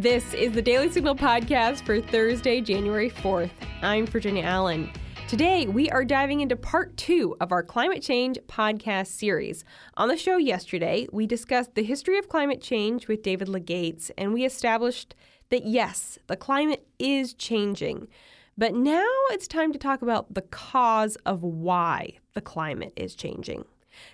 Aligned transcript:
This 0.00 0.32
is 0.32 0.52
the 0.52 0.62
Daily 0.62 0.90
Signal 0.90 1.14
podcast 1.14 1.84
for 1.84 2.00
Thursday, 2.00 2.62
January 2.62 3.10
4th. 3.10 3.50
I'm 3.82 4.06
Virginia 4.06 4.44
Allen. 4.44 4.90
Today, 5.28 5.66
we 5.66 5.90
are 5.90 6.06
diving 6.06 6.40
into 6.40 6.56
part 6.56 6.96
two 6.96 7.36
of 7.38 7.52
our 7.52 7.62
climate 7.62 8.02
change 8.02 8.38
podcast 8.48 9.08
series. 9.08 9.62
On 9.98 10.08
the 10.08 10.16
show 10.16 10.38
yesterday, 10.38 11.06
we 11.12 11.26
discussed 11.26 11.74
the 11.74 11.82
history 11.82 12.16
of 12.16 12.30
climate 12.30 12.62
change 12.62 13.08
with 13.08 13.22
David 13.22 13.50
Legates, 13.50 14.10
and 14.16 14.32
we 14.32 14.46
established 14.46 15.14
that 15.50 15.66
yes, 15.66 16.18
the 16.28 16.36
climate 16.36 16.88
is 16.98 17.34
changing. 17.34 18.08
But 18.56 18.72
now 18.72 19.06
it's 19.32 19.46
time 19.46 19.70
to 19.70 19.78
talk 19.78 20.00
about 20.00 20.32
the 20.32 20.40
cause 20.40 21.16
of 21.26 21.42
why 21.42 22.14
the 22.32 22.40
climate 22.40 22.94
is 22.96 23.14
changing. 23.14 23.66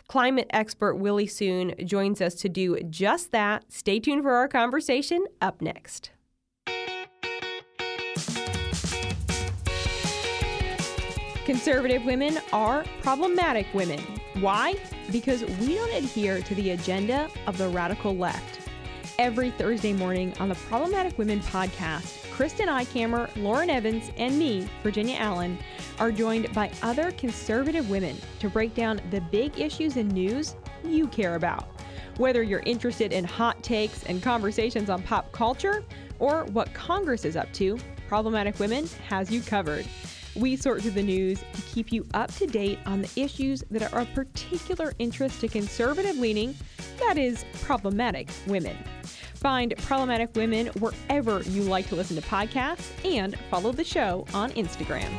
Climate 0.09 0.47
expert 0.51 0.97
Willie 0.97 1.27
Soon 1.27 1.75
joins 1.85 2.21
us 2.21 2.35
to 2.37 2.49
do 2.49 2.81
just 2.85 3.33
that. 3.33 3.71
Stay 3.73 4.01
tuned 4.01 4.23
for 4.23 4.33
our 4.33 4.49
conversation 4.49 5.27
up 5.41 5.61
next. 5.61 6.11
Conservative 11.45 12.05
women 12.05 12.39
are 12.53 12.85
problematic 13.03 13.67
women. 13.73 14.01
Why? 14.41 14.75
Because 15.13 15.45
we 15.61 15.77
don't 15.77 15.95
adhere 15.95 16.43
to 16.43 16.55
the 16.57 16.71
agenda 16.71 17.29
of 17.47 17.57
the 17.57 17.69
radical 17.69 18.17
left. 18.17 18.66
Every 19.19 19.51
Thursday 19.51 19.95
morning 19.95 20.35
on 20.39 20.51
the 20.51 20.55
Problematic 20.55 21.17
Women 21.17 21.41
podcast, 21.41 22.31
Kristen 22.33 22.69
Eichamer, 22.69 23.31
Lauren 23.37 23.71
Evans, 23.71 24.11
and 24.19 24.39
me, 24.39 24.69
Virginia 24.83 25.17
Allen, 25.17 25.59
are 25.99 26.13
joined 26.13 26.53
by 26.53 26.71
other 26.83 27.11
conservative 27.13 27.89
women 27.89 28.19
to 28.41 28.51
break 28.51 28.75
down 28.75 29.01
the 29.11 29.23
big 29.23 29.59
issues 29.59 29.97
and 29.97 30.13
news 30.13 30.55
you 30.85 31.07
care 31.07 31.35
about. 31.35 31.67
Whether 32.19 32.43
you're 32.43 32.63
interested 32.67 33.15
in 33.15 33.25
hot 33.25 33.63
takes 33.63 34.03
and 34.03 34.23
conversations 34.23 34.91
on 34.91 35.03
pop 35.03 35.33
culture 35.33 35.83
or 36.19 36.45
what 36.53 36.75
Congress 36.75 37.25
is 37.25 37.37
up 37.37 37.51
to, 37.55 37.79
Problematic 38.09 38.59
Women 38.59 38.87
has 39.09 39.31
you 39.31 39.41
covered. 39.41 39.87
We 40.35 40.57
sort 40.57 40.83
through 40.83 40.91
the 40.91 41.03
news 41.03 41.43
to 41.55 41.63
keep 41.63 41.91
you 41.91 42.07
up 42.13 42.31
to 42.35 42.47
date 42.47 42.81
on 42.85 43.01
the 43.01 43.11
issues 43.17 43.65
that 43.71 43.91
are 43.95 44.01
of 44.01 44.13
particular 44.13 44.93
interest 44.99 45.41
to 45.41 45.49
conservative 45.49 46.19
leaning, 46.19 46.55
that 46.99 47.19
is, 47.19 47.45
problematic 47.63 48.29
women. 48.47 48.77
Find 49.37 49.75
Problematic 49.77 50.35
Women 50.35 50.69
wherever 50.79 51.43
you 51.43 51.63
like 51.63 51.89
to 51.89 51.95
listen 51.95 52.17
to 52.17 52.23
podcasts 52.23 52.91
and 53.05 53.39
follow 53.51 53.71
the 53.71 53.85
show 53.85 54.27
on 54.33 54.51
Instagram. 54.53 55.11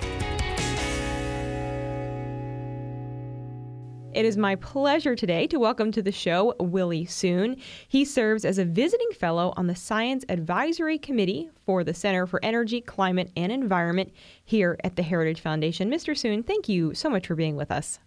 It 4.14 4.26
is 4.26 4.36
my 4.36 4.56
pleasure 4.56 5.16
today 5.16 5.46
to 5.46 5.60
welcome 5.60 5.92
to 5.92 6.02
the 6.02 6.12
show 6.12 6.56
Willie 6.60 7.06
Soon. 7.06 7.58
He 7.88 8.04
serves 8.04 8.46
as 8.46 8.58
a 8.58 8.66
visiting 8.66 9.12
fellow 9.12 9.54
on 9.56 9.68
the 9.68 9.76
Science 9.76 10.26
Advisory 10.28 10.98
Committee 10.98 11.52
for 11.68 11.84
the 11.84 11.94
Center 11.94 12.26
for 12.26 12.44
Energy, 12.44 12.82
Climate, 12.82 13.32
and 13.38 13.52
Environment 13.52 14.12
here 14.44 14.80
at 14.84 14.96
the 14.96 15.04
Heritage 15.04 15.40
Foundation. 15.40 15.92
Mr. 15.92 16.18
Soon, 16.18 16.42
thank 16.42 16.68
you 16.68 16.96
so 16.96 17.12
much 17.12 17.28
for 17.28 17.36
being 17.36 17.56
with 17.56 17.70
us. 17.70 18.00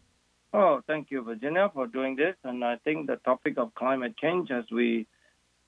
Oh, 0.53 0.81
thank 0.87 1.11
you, 1.11 1.23
Virginia, 1.23 1.71
for 1.73 1.87
doing 1.87 2.17
this. 2.17 2.35
And 2.45 2.65
I 2.65 2.77
think 2.85 3.07
the 3.07 3.17
topic 3.17 3.57
of 3.57 3.75
climate 3.75 4.17
change, 4.17 4.51
as 4.51 4.65
we 4.73 5.07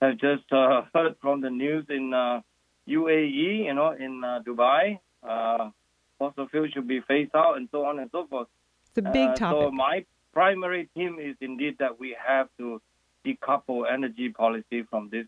have 0.00 0.18
just 0.18 0.50
uh, 0.52 0.82
heard 0.94 1.14
from 1.20 1.40
the 1.40 1.50
news 1.50 1.86
in 1.88 2.12
uh, 2.12 2.40
UAE, 2.88 3.64
you 3.66 3.74
know, 3.74 3.92
in 3.92 4.22
uh, 4.24 4.40
Dubai, 4.46 4.98
uh, 5.22 5.70
fossil 6.18 6.48
fuel 6.48 6.66
should 6.72 6.88
be 6.88 7.00
phased 7.06 7.34
out, 7.34 7.56
and 7.56 7.68
so 7.70 7.84
on 7.84 7.98
and 8.00 8.10
so 8.10 8.26
forth. 8.26 8.48
It's 8.88 8.98
a 8.98 9.02
big 9.02 9.28
Uh, 9.30 9.34
topic. 9.36 9.62
So 9.62 9.70
my 9.70 10.04
primary 10.32 10.88
theme 10.94 11.18
is 11.20 11.36
indeed 11.40 11.76
that 11.78 12.00
we 12.00 12.16
have 12.26 12.48
to 12.58 12.82
decouple 13.24 13.84
energy 13.90 14.30
policy 14.30 14.82
from 14.90 15.08
this 15.10 15.26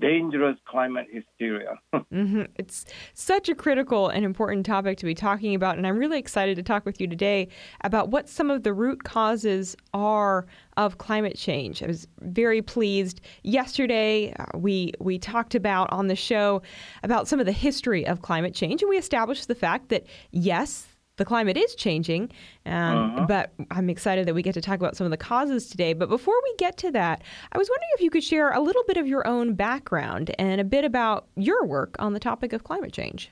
dangerous 0.00 0.56
climate 0.66 1.06
hysteria. 1.10 1.78
hmm 2.10 2.42
It's 2.56 2.84
such 3.14 3.48
a 3.48 3.54
critical 3.54 4.08
and 4.08 4.24
important 4.24 4.66
topic 4.66 4.98
to 4.98 5.06
be 5.06 5.14
talking 5.14 5.54
about, 5.54 5.76
and 5.76 5.86
I'm 5.86 5.98
really 5.98 6.18
excited 6.18 6.56
to 6.56 6.62
talk 6.62 6.84
with 6.84 7.00
you 7.00 7.06
today 7.06 7.48
about 7.82 8.10
what 8.10 8.28
some 8.28 8.50
of 8.50 8.62
the 8.62 8.72
root 8.72 9.04
causes 9.04 9.76
are 9.94 10.46
of 10.76 10.98
climate 10.98 11.36
change. 11.36 11.82
I 11.82 11.86
was 11.86 12.06
very 12.20 12.62
pleased 12.62 13.20
yesterday. 13.42 14.34
Uh, 14.38 14.58
we 14.58 14.92
we 15.00 15.18
talked 15.18 15.54
about 15.54 15.92
on 15.92 16.08
the 16.08 16.16
show 16.16 16.62
about 17.02 17.28
some 17.28 17.40
of 17.40 17.46
the 17.46 17.52
history 17.52 18.06
of 18.06 18.22
climate 18.22 18.54
change, 18.54 18.82
and 18.82 18.88
we 18.88 18.98
established 18.98 19.48
the 19.48 19.54
fact 19.54 19.88
that 19.88 20.04
yes. 20.30 20.88
The 21.16 21.24
climate 21.24 21.56
is 21.56 21.74
changing, 21.74 22.30
um, 22.66 23.24
but 23.26 23.52
I'm 23.70 23.88
excited 23.88 24.26
that 24.26 24.34
we 24.34 24.42
get 24.42 24.52
to 24.54 24.60
talk 24.60 24.78
about 24.78 24.96
some 24.96 25.06
of 25.06 25.10
the 25.10 25.16
causes 25.16 25.68
today. 25.68 25.94
But 25.94 26.10
before 26.10 26.34
we 26.44 26.54
get 26.58 26.76
to 26.78 26.90
that, 26.90 27.22
I 27.52 27.58
was 27.58 27.70
wondering 27.70 27.90
if 27.94 28.02
you 28.02 28.10
could 28.10 28.22
share 28.22 28.50
a 28.52 28.60
little 28.60 28.84
bit 28.86 28.98
of 28.98 29.06
your 29.06 29.26
own 29.26 29.54
background 29.54 30.34
and 30.38 30.60
a 30.60 30.64
bit 30.64 30.84
about 30.84 31.26
your 31.34 31.64
work 31.64 31.96
on 31.98 32.12
the 32.12 32.20
topic 32.20 32.52
of 32.52 32.64
climate 32.64 32.92
change. 32.92 33.30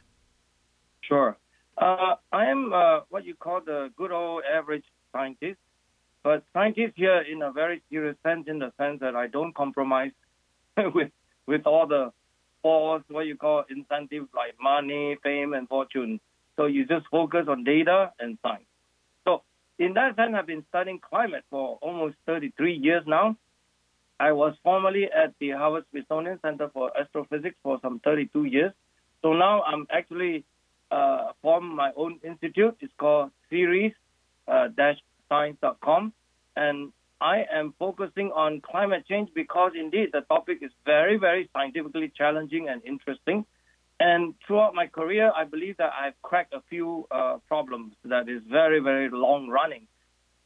Sure. 1.02 1.36
Uh, 1.76 2.14
I 2.32 2.46
am 2.46 2.72
uh, 2.72 3.00
what 3.10 3.26
you 3.26 3.34
call 3.34 3.60
the 3.60 3.90
good 3.96 4.12
old 4.12 4.44
average 4.50 4.84
scientist, 5.12 5.58
but 6.22 6.42
scientist 6.54 6.94
here 6.96 7.20
in 7.20 7.42
a 7.42 7.52
very 7.52 7.82
serious 7.90 8.16
sense, 8.22 8.44
in 8.48 8.60
the 8.60 8.72
sense 8.78 9.00
that 9.00 9.14
I 9.14 9.26
don't 9.26 9.54
compromise 9.54 10.12
with 10.94 11.10
with 11.46 11.66
all 11.66 11.86
the 11.86 12.12
false 12.62 13.02
what 13.08 13.26
you 13.26 13.36
call 13.36 13.64
incentives 13.68 14.28
like 14.34 14.54
money, 14.58 15.18
fame, 15.22 15.52
and 15.52 15.68
fortune. 15.68 16.18
So 16.56 16.66
you 16.66 16.86
just 16.86 17.06
focus 17.10 17.46
on 17.48 17.64
data 17.64 18.12
and 18.18 18.38
science. 18.42 18.66
So 19.24 19.42
in 19.78 19.94
that 19.94 20.16
sense, 20.16 20.34
I've 20.36 20.46
been 20.46 20.64
studying 20.68 21.00
climate 21.00 21.44
for 21.50 21.78
almost 21.80 22.16
33 22.26 22.74
years 22.74 23.04
now. 23.06 23.36
I 24.20 24.32
was 24.32 24.54
formerly 24.62 25.10
at 25.10 25.34
the 25.40 25.50
Harvard 25.50 25.84
Smithsonian 25.90 26.38
Center 26.40 26.70
for 26.72 26.96
Astrophysics 26.96 27.56
for 27.62 27.80
some 27.82 28.00
32 28.04 28.44
years. 28.44 28.72
So 29.22 29.32
now 29.32 29.62
I'm 29.62 29.88
actually 29.90 30.44
uh, 30.90 31.32
my 31.42 31.90
own 31.96 32.20
institute. 32.22 32.76
It's 32.80 32.92
called 32.98 33.30
ceres-science.com, 33.50 36.12
and 36.56 36.92
I 37.20 37.44
am 37.52 37.74
focusing 37.78 38.32
on 38.32 38.60
climate 38.60 39.06
change 39.08 39.30
because 39.34 39.72
indeed 39.78 40.08
the 40.12 40.22
topic 40.22 40.58
is 40.62 40.72
very, 40.84 41.16
very 41.16 41.48
scientifically 41.52 42.10
challenging 42.16 42.68
and 42.68 42.82
interesting. 42.84 43.46
And 44.00 44.34
throughout 44.46 44.74
my 44.74 44.86
career, 44.86 45.30
I 45.34 45.44
believe 45.44 45.76
that 45.76 45.92
I've 45.98 46.20
cracked 46.22 46.52
a 46.52 46.62
few 46.68 47.06
uh, 47.10 47.38
problems 47.46 47.94
that 48.04 48.28
is 48.28 48.42
very, 48.50 48.80
very 48.80 49.08
long 49.10 49.48
running. 49.48 49.86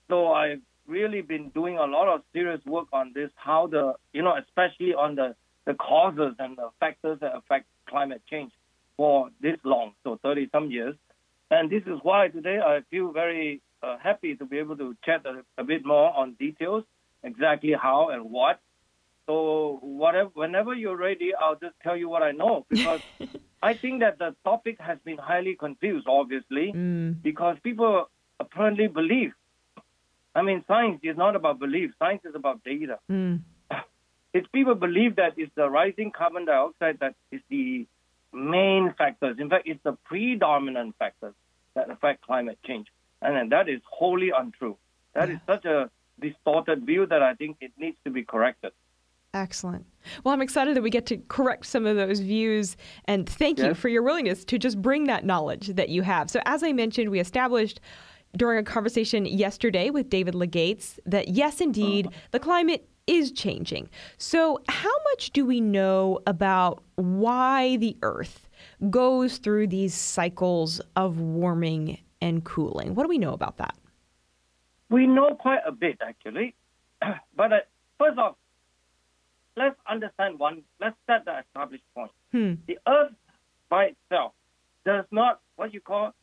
So 0.09 0.33
I've 0.33 0.61
really 0.87 1.23
been 1.23 1.51
doing 1.51 1.79
a 1.79 1.85
lot 1.85 2.09
of 2.09 2.23
serious 2.33 2.61
work 2.67 2.89
on 2.93 3.13
this, 3.15 3.31
how 3.37 3.67
the, 3.67 3.95
you 4.13 4.23
know, 4.23 4.35
especially 4.37 4.95
on 4.95 5.15
the, 5.15 5.35
the 5.67 5.75
causes 5.75 6.35
and 6.39 6.57
the 6.57 6.71
factors 6.81 7.19
that 7.21 7.37
affect 7.37 7.67
climate 7.89 8.23
change 8.31 8.53
for 8.97 9.31
this 9.41 9.57
long, 9.65 9.93
so 10.05 10.19
30 10.23 10.49
some 10.53 10.71
years. 10.71 10.95
And 11.51 11.71
this 11.71 11.83
is 11.87 11.99
why 12.03 12.29
today 12.29 12.59
I 12.59 12.81
feel 12.91 13.13
very 13.13 13.63
uh, 13.83 13.97
happy 14.03 14.35
to 14.37 14.45
be 14.45 14.59
able 14.59 14.77
to 14.77 14.97
chat 15.05 15.25
a, 15.25 15.43
a 15.61 15.65
bit 15.65 15.85
more 15.87 16.15
on 16.15 16.35
details, 16.35 16.85
exactly 17.23 17.75
how 17.81 18.11
and 18.11 18.31
what. 18.31 18.61
So 19.28 19.78
whatever, 19.83 20.31
whenever 20.33 20.75
you're 20.75 20.97
ready, 20.97 21.33
I'll 21.39 21.56
just 21.56 21.75
tell 21.83 21.97
you 21.97 22.09
what 22.09 22.22
I 22.22 22.33
know 22.33 22.65
because 22.71 23.00
I 23.62 23.75
think 23.75 24.00
that 24.00 24.19
the 24.19 24.34
topic 24.43 24.77
has 24.81 24.99
been 25.05 25.19
highly 25.19 25.55
confused, 25.55 26.06
obviously, 26.09 26.72
Mm, 26.72 27.22
because 27.22 27.56
people 27.62 28.09
apparently 28.41 28.87
believe. 28.88 29.33
I 30.34 30.43
mean, 30.43 30.65
science 30.67 31.00
is 31.03 31.17
not 31.17 31.37
about 31.37 31.59
belief. 31.59 31.91
Science 31.99 32.22
is 32.25 32.34
about 32.34 32.65
data. 32.65 32.99
mm, 33.11 33.41
It's 34.33 34.47
people 34.49 34.75
believe 34.75 35.17
that 35.17 35.34
it's 35.37 35.53
the 35.56 35.69
rising 35.69 36.11
carbon 36.11 36.44
dioxide 36.47 36.99
that 37.00 37.15
is 37.31 37.41
the 37.50 37.87
main 38.33 38.94
factors. 38.97 39.37
In 39.38 39.49
fact, 39.50 39.67
it's 39.67 39.83
the 39.84 39.93
predominant 40.05 40.94
factors 40.99 41.34
that 41.75 41.91
affect 41.91 42.22
climate 42.22 42.59
change. 42.67 42.87
And 43.21 43.37
then 43.37 43.49
that 43.50 43.69
is 43.69 43.81
wholly 43.91 44.31
untrue. 44.31 44.77
That 45.15 45.28
is 45.31 45.38
such 45.47 45.65
a 45.65 45.91
distorted 46.21 46.87
view 46.87 47.06
that 47.06 47.23
I 47.23 47.35
think 47.35 47.56
it 47.61 47.73
needs 47.79 47.97
to 48.05 48.11
be 48.11 48.23
corrected. 48.23 48.73
Excellent. 49.35 49.87
Well, 50.25 50.33
I'm 50.33 50.41
excited 50.41 50.77
that 50.77 50.83
we 50.83 50.91
get 50.91 51.07
to 51.07 51.19
correct 51.29 51.67
some 51.67 51.87
of 51.87 51.97
those 51.97 52.21
views, 52.21 52.77
and 53.05 53.29
thank 53.29 53.59
you 53.59 53.67
Yes. 53.67 53.77
for 53.77 53.89
your 53.89 54.03
willingness 54.03 54.45
to 54.47 54.59
just 54.59 54.81
bring 54.81 55.05
that 55.05 55.25
knowledge 55.25 55.69
that 55.69 55.89
you 55.91 56.03
have. 56.03 56.31
So, 56.31 56.41
as 56.47 56.63
I 56.63 56.73
mentioned, 56.73 57.11
we 57.11 57.21
established 57.21 57.81
during 58.37 58.59
a 58.59 58.63
conversation 58.63 59.25
yesterday 59.27 59.91
with 59.91 60.09
David 60.11 60.35
Legates 60.35 60.99
that 61.07 61.29
yes, 61.29 61.61
indeed, 61.61 62.09
the 62.31 62.39
climate 62.39 62.89
is 63.07 63.33
changing. 63.33 63.89
So, 64.19 64.61
how 64.69 64.95
much 65.13 65.31
do 65.31 65.45
we 65.45 65.61
know 65.61 66.21
about 66.27 66.83
why 66.97 67.77
the 67.77 67.97
Earth 68.03 68.49
goes 68.91 69.39
through 69.39 69.67
these 69.69 69.95
cycles 69.95 70.81
of 70.97 71.19
warming 71.21 71.99
and 72.21 72.45
cooling? 72.45 72.95
What 72.95 73.05
do 73.05 73.09
we 73.09 73.19
know 73.19 73.33
about 73.33 73.57
that? 73.59 73.75
We 74.91 75.07
know 75.07 75.35
quite 75.35 75.61
a 75.67 75.73
bit, 75.73 75.99
actually. 76.01 76.55
but 77.37 77.53
uh, 77.53 77.59
first 77.99 78.19
off, 78.19 78.37
let's 79.58 79.78
understand 79.88 80.38
one, 80.38 80.62
let's 80.81 80.96
set 81.06 81.25
the 81.25 81.38
established 81.40 81.84
point. 81.94 82.12
Hmm. 82.32 82.55
The 82.66 82.78
Earth 82.87 83.12
by 83.69 83.93
itself 83.94 84.32
does 84.84 85.05
not, 85.10 85.40
what 85.56 85.75
you 85.75 85.81
call, 85.81 86.14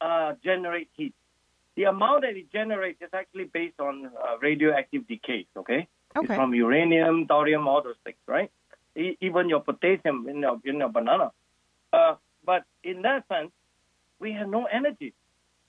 uh, 0.00 0.34
generate 0.42 0.88
heat. 0.96 1.14
The 1.76 1.84
amount 1.84 2.22
that 2.22 2.36
it 2.36 2.52
generates 2.52 3.02
is 3.02 3.10
actually 3.12 3.44
based 3.44 3.80
on 3.80 4.06
uh, 4.06 4.38
radioactive 4.40 5.06
decays, 5.08 5.46
okay? 5.56 5.88
It's 6.16 6.28
from 6.36 6.54
uranium, 6.54 7.26
thorium, 7.26 7.66
all 7.66 7.82
those 7.82 7.96
things, 8.04 8.16
right? 8.26 8.50
e- 8.96 9.16
even 9.20 9.48
your 9.48 9.60
potassium 9.60 10.28
in 10.28 10.38
your 10.38 10.60
in 10.64 10.78
your 10.78 10.88
banana. 10.88 11.32
Uh, 11.92 12.14
but 12.44 12.64
in 12.82 13.02
that 13.02 13.26
sense, 13.28 13.50
we 14.20 14.32
have 14.32 14.48
no 14.48 14.64
energy. 14.66 15.14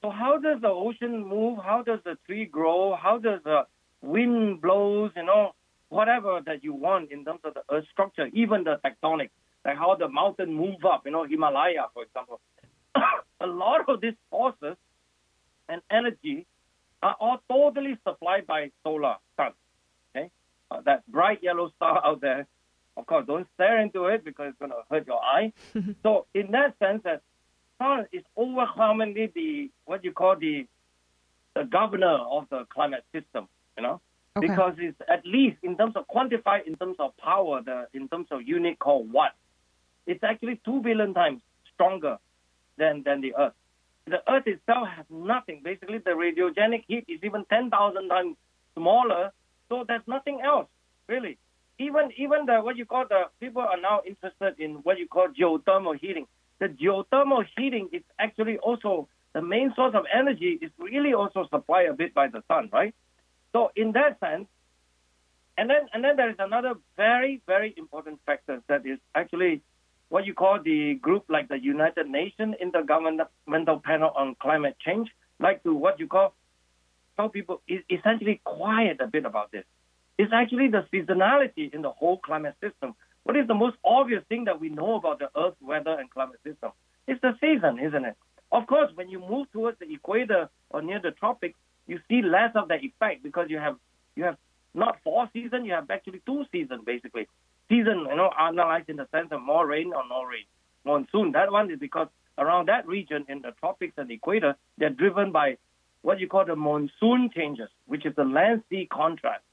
So 0.02 0.10
how 0.10 0.38
does 0.38 0.62
the 0.62 0.70
ocean 0.70 1.26
move? 1.26 1.60
How 1.64 1.82
does 1.82 2.00
the 2.04 2.18
tree 2.26 2.46
grow? 2.46 2.96
How 2.96 3.18
does 3.18 3.42
the 3.44 3.66
wind 4.02 4.62
blows? 4.62 5.12
You 5.16 5.24
know, 5.24 5.56
whatever 5.96 6.42
that 6.46 6.64
you 6.64 6.74
want 6.74 7.12
in 7.12 7.24
terms 7.24 7.40
of 7.46 7.54
the 7.54 7.64
earth 7.72 7.86
structure, 7.92 8.28
even 8.34 8.66
the 8.66 8.76
tectonic, 8.86 9.30
like 9.64 9.78
how 9.78 9.96
the 9.96 10.10
mountain 10.10 10.54
move 10.54 10.84
up. 10.86 11.04
You 11.06 11.12
know, 11.12 11.24
Himalaya, 11.24 11.86
for 11.94 12.04
example. 12.04 12.42
a 13.42 13.48
lot 13.48 13.88
of 13.88 14.02
these 14.02 14.20
forces 14.30 14.76
and 15.70 15.82
energy 15.90 16.46
are 17.02 17.16
all 17.20 17.40
totally 17.50 17.98
supplied 18.08 18.46
by 18.46 18.72
solar 18.84 19.16
sun. 19.38 19.52
Okay, 20.16 20.30
uh, 20.70 20.82
that 20.82 21.10
bright 21.10 21.42
yellow 21.42 21.72
star 21.78 22.06
out 22.06 22.20
there. 22.22 22.46
Of 22.98 23.06
course, 23.08 23.26
don't 23.28 23.48
stare 23.56 23.82
into 23.82 24.06
it 24.08 24.24
because 24.24 24.50
it's 24.50 24.60
going 24.60 24.72
to 24.72 24.84
hurt 24.90 25.08
your 25.08 25.22
eye. 25.22 25.52
so, 26.04 26.28
in 26.34 26.52
that 26.52 26.78
sense, 26.80 27.02
that 27.04 27.22
sun 27.78 28.06
is 28.12 28.24
overwhelmingly 28.38 29.32
the 29.34 29.72
what 29.86 30.04
you 30.04 30.12
call 30.12 30.36
the 30.36 30.68
the 31.56 31.64
governor 31.64 32.18
of 32.38 32.48
the 32.50 32.66
climate 32.74 33.06
system. 33.14 33.48
You 33.78 33.84
know, 33.84 34.02
Okay. 34.38 34.48
because 34.48 34.74
it's 34.80 35.00
at 35.08 35.26
least 35.26 35.58
in 35.64 35.78
terms 35.78 35.96
of 35.96 36.08
quantified 36.10 36.68
in 36.68 36.76
terms 36.76 36.98
of 37.00 37.16
power, 37.18 37.62
the 37.64 37.88
in 37.94 38.10
terms 38.10 38.28
of 38.32 38.46
unit 38.46 38.78
called 38.80 39.12
watt, 39.12 39.32
it's 40.06 40.24
actually 40.24 40.60
two 40.66 40.82
billion 40.82 41.14
times 41.14 41.42
stronger 41.74 42.18
than 42.78 43.04
than 43.04 43.22
the 43.22 43.34
Earth. 43.36 43.54
The 44.08 44.22
Earth 44.30 44.46
itself 44.46 44.90
has 44.90 45.06
nothing. 45.10 45.62
Basically, 45.64 46.00
the 46.00 46.12
radiogenic 46.12 46.84
heat 46.88 47.06
is 47.08 47.22
even 47.24 47.46
ten 47.46 47.70
thousand 47.70 48.10
times 48.10 48.36
smaller. 48.74 49.32
So 49.70 49.86
there's 49.88 50.06
nothing 50.06 50.42
else 50.42 50.68
really. 51.08 51.38
Even 51.80 52.12
even 52.18 52.46
the 52.46 52.60
what 52.60 52.76
you 52.76 52.86
call 52.86 53.06
the 53.08 53.24
people 53.40 53.62
are 53.62 53.80
now 53.80 54.02
interested 54.06 54.60
in 54.60 54.76
what 54.84 55.00
you 55.00 55.08
call 55.08 55.30
geothermal 55.30 55.98
heating. 55.98 56.28
The 56.60 56.68
geothermal 56.68 57.46
heating 57.58 57.88
is 57.94 58.04
actually 58.20 58.58
also 58.58 59.08
the 59.32 59.42
main 59.42 59.74
source 59.76 59.96
of 59.96 60.04
energy 60.14 60.60
is 60.62 60.72
really 60.78 61.14
also 61.14 61.48
supplied 61.50 61.88
a 61.88 61.94
bit 61.94 62.14
by 62.14 62.28
the 62.28 62.44
sun, 62.50 62.70
right? 62.74 62.94
So 63.56 63.72
in 63.74 63.94
that 63.94 64.20
sense, 64.20 64.48
and 65.58 65.70
then 65.70 65.88
and 65.94 66.04
then 66.04 66.18
there 66.18 66.30
is 66.30 66.36
another 66.40 66.74
very 66.98 67.42
very 67.48 67.74
important 67.78 68.20
factor 68.26 68.62
that 68.68 68.86
is 68.86 69.00
actually 69.16 69.62
what 70.10 70.26
you 70.26 70.34
call 70.34 70.60
the 70.62 70.96
group 70.96 71.24
like 71.30 71.48
the 71.48 71.58
United 71.58 72.10
Nations 72.10 72.56
Intergovernmental 72.62 73.82
Panel 73.82 74.12
on 74.14 74.36
Climate 74.42 74.76
Change, 74.86 75.08
like 75.40 75.64
to 75.64 75.74
what 75.74 76.02
you 76.02 76.08
call 76.08 76.34
tell 77.16 77.30
people 77.30 77.62
is 77.66 77.80
essentially 77.90 78.42
quiet 78.44 78.98
a 79.00 79.08
bit 79.08 79.24
about 79.24 79.54
this. 79.54 79.64
It's 80.18 80.34
actually 80.34 80.68
the 80.68 80.86
seasonality 80.92 81.74
in 81.74 81.82
the 81.82 81.92
whole 81.92 82.18
climate 82.18 82.56
system. 82.60 82.94
What 83.24 83.38
is 83.38 83.48
the 83.48 83.56
most 83.56 83.78
obvious 83.86 84.24
thing 84.28 84.44
that 84.46 84.60
we 84.60 84.68
know 84.68 84.96
about 84.96 85.20
the 85.20 85.30
Earth's 85.34 85.62
weather 85.62 85.96
and 85.98 86.12
climate 86.12 86.42
system? 86.44 86.72
It's 87.08 87.22
the 87.22 87.38
season, 87.40 87.80
isn't 87.80 88.04
it? 88.04 88.18
Of 88.52 88.68
course, 88.68 88.92
when 88.96 89.08
you 89.08 89.20
move 89.22 89.50
towards 89.54 89.80
the 89.80 89.90
equator 89.94 90.50
or 90.72 90.82
near 90.82 91.00
the 91.00 91.12
tropics, 91.12 91.58
you 91.88 92.00
see 92.10 92.22
less 92.22 92.52
of 92.56 92.68
the 92.68 92.76
effect 92.76 93.24
because 93.24 93.48
you 93.50 93.58
have 93.58 93.78
you 94.16 94.24
have 94.24 94.38
not 94.74 94.98
four 95.04 95.30
seasons, 95.34 95.66
you 95.66 95.74
have 95.74 95.90
actually 95.90 96.22
two 96.26 96.46
seasons 96.52 96.84
basically. 96.86 97.28
Season, 97.70 98.06
you 98.10 98.16
know, 98.16 98.30
analyzed 98.40 98.90
in 98.90 98.98
the 98.98 99.08
sense 99.12 99.30
of 99.32 99.42
more 99.42 99.66
rain 99.66 99.92
or 99.94 100.04
no 100.08 100.24
rain. 100.24 100.46
Monsoon, 100.86 101.32
that 101.32 101.52
one 101.52 101.72
is 101.72 101.80
because 101.80 102.08
around 102.38 102.68
that 102.68 102.88
region 102.88 103.26
in 103.28 103.42
the 103.42 103.52
tropics 103.60 103.94
and 103.98 104.10
the 104.10 104.14
equator, 104.14 104.56
they're 104.78 104.90
driven 104.90 105.32
by 105.32 105.58
what 106.02 106.20
you 106.20 106.28
call 106.28 106.46
the 106.46 106.56
monsoon 106.56 107.32
changes, 107.36 107.70
which 107.88 108.06
is 108.06 108.14
the 108.16 108.24
land 108.24 108.64
sea 108.70 108.88
contrast 108.92 109.44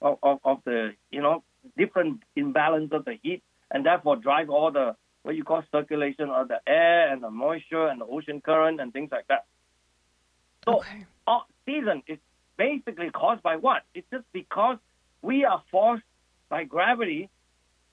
of, 0.00 0.18
of, 0.22 0.38
of 0.44 0.58
the, 0.64 0.92
you 1.10 1.20
know, 1.20 1.42
different 1.76 2.22
imbalance 2.36 2.90
of 2.92 3.04
the 3.04 3.18
heat 3.22 3.42
and 3.70 3.84
therefore 3.84 4.16
drive 4.16 4.48
all 4.48 4.70
the 4.70 4.96
what 5.22 5.36
you 5.36 5.44
call 5.44 5.62
circulation 5.70 6.30
of 6.30 6.48
the 6.48 6.60
air 6.66 7.12
and 7.12 7.22
the 7.22 7.30
moisture 7.30 7.88
and 7.88 8.00
the 8.00 8.06
ocean 8.06 8.40
current 8.40 8.80
and 8.80 8.92
things 8.92 9.10
like 9.12 9.26
that. 9.28 9.44
So 10.64 10.78
Okay. 10.78 11.04
Season 11.68 12.02
is 12.06 12.18
basically 12.56 13.10
caused 13.10 13.42
by 13.42 13.56
what? 13.56 13.82
It's 13.94 14.06
just 14.10 14.24
because 14.32 14.78
we 15.22 15.44
are 15.44 15.62
forced 15.70 16.04
by 16.48 16.64
gravity. 16.64 17.28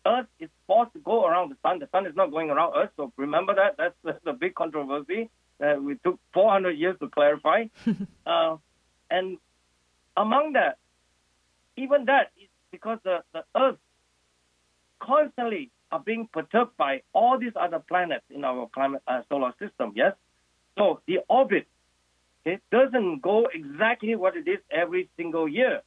Earth 0.05 0.27
is 0.39 0.49
forced 0.67 0.93
to 0.93 0.99
go 0.99 1.25
around 1.25 1.49
the 1.49 1.57
sun. 1.61 1.79
The 1.79 1.89
sun 1.91 2.05
is 2.05 2.15
not 2.15 2.31
going 2.31 2.49
around 2.49 2.73
Earth. 2.75 2.91
So 2.95 3.11
remember 3.17 3.55
that. 3.55 3.75
That's 3.77 3.95
the, 4.03 4.19
the 4.23 4.33
big 4.33 4.55
controversy 4.55 5.29
that 5.59 5.81
we 5.81 5.95
took 6.03 6.19
400 6.33 6.71
years 6.71 6.95
to 6.99 7.09
clarify. 7.09 7.65
uh, 8.25 8.57
and 9.09 9.37
among 10.15 10.53
that, 10.53 10.77
even 11.75 12.05
that 12.05 12.31
is 12.41 12.47
because 12.71 12.99
the, 13.03 13.23
the 13.33 13.43
Earth 13.57 13.77
constantly 14.99 15.71
are 15.91 15.99
being 15.99 16.29
perturbed 16.31 16.77
by 16.77 17.01
all 17.13 17.37
these 17.37 17.53
other 17.59 17.79
planets 17.79 18.25
in 18.29 18.43
our 18.43 18.69
climate 18.73 19.01
uh, 19.07 19.21
solar 19.29 19.53
system. 19.59 19.93
Yes. 19.95 20.13
So 20.77 21.01
the 21.07 21.19
orbit 21.29 21.67
it 22.45 22.61
doesn't 22.71 23.21
go 23.21 23.47
exactly 23.53 24.15
what 24.15 24.37
it 24.37 24.47
is 24.47 24.59
every 24.71 25.09
single 25.17 25.47
year. 25.47 25.81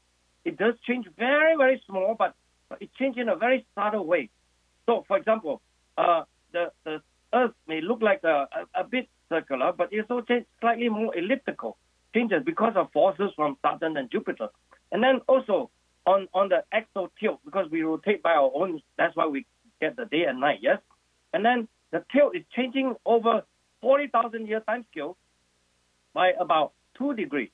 It 0.44 0.58
does 0.58 0.74
change 0.86 1.06
very, 1.16 1.56
very 1.56 1.82
small, 1.86 2.16
but 2.18 2.34
it 2.80 2.90
changes 2.98 3.22
in 3.22 3.28
a 3.28 3.36
very 3.36 3.66
subtle 3.74 4.04
way. 4.04 4.30
So, 4.86 5.04
for 5.06 5.16
example, 5.16 5.62
uh, 5.96 6.22
the, 6.52 6.72
the 6.84 7.00
Earth 7.32 7.52
may 7.66 7.80
look 7.80 8.02
like 8.02 8.24
a, 8.24 8.48
a, 8.74 8.80
a 8.80 8.84
bit 8.84 9.08
circular, 9.28 9.72
but 9.72 9.88
it's 9.92 10.10
also 10.10 10.40
slightly 10.60 10.88
more 10.88 11.16
elliptical 11.16 11.76
changes 12.14 12.42
because 12.44 12.72
of 12.74 12.90
forces 12.92 13.30
from 13.36 13.56
Saturn 13.64 13.96
and 13.96 14.10
Jupiter. 14.10 14.48
And 14.90 15.02
then 15.02 15.20
also 15.28 15.70
on, 16.06 16.28
on 16.32 16.48
the 16.48 16.64
axial 16.72 17.12
tilt, 17.20 17.40
because 17.44 17.70
we 17.70 17.82
rotate 17.82 18.22
by 18.22 18.32
our 18.32 18.50
own, 18.54 18.80
that's 18.96 19.14
why 19.14 19.26
we 19.26 19.46
get 19.80 19.96
the 19.96 20.06
day 20.06 20.24
and 20.24 20.40
night, 20.40 20.58
yes? 20.62 20.78
And 21.32 21.44
then 21.44 21.68
the 21.92 22.04
tilt 22.12 22.34
is 22.34 22.42
changing 22.56 22.96
over 23.04 23.42
40,000 23.82 24.46
year 24.46 24.60
time 24.60 24.84
scale 24.90 25.16
by 26.14 26.32
about 26.38 26.72
2 26.98 27.14
degrees. 27.14 27.50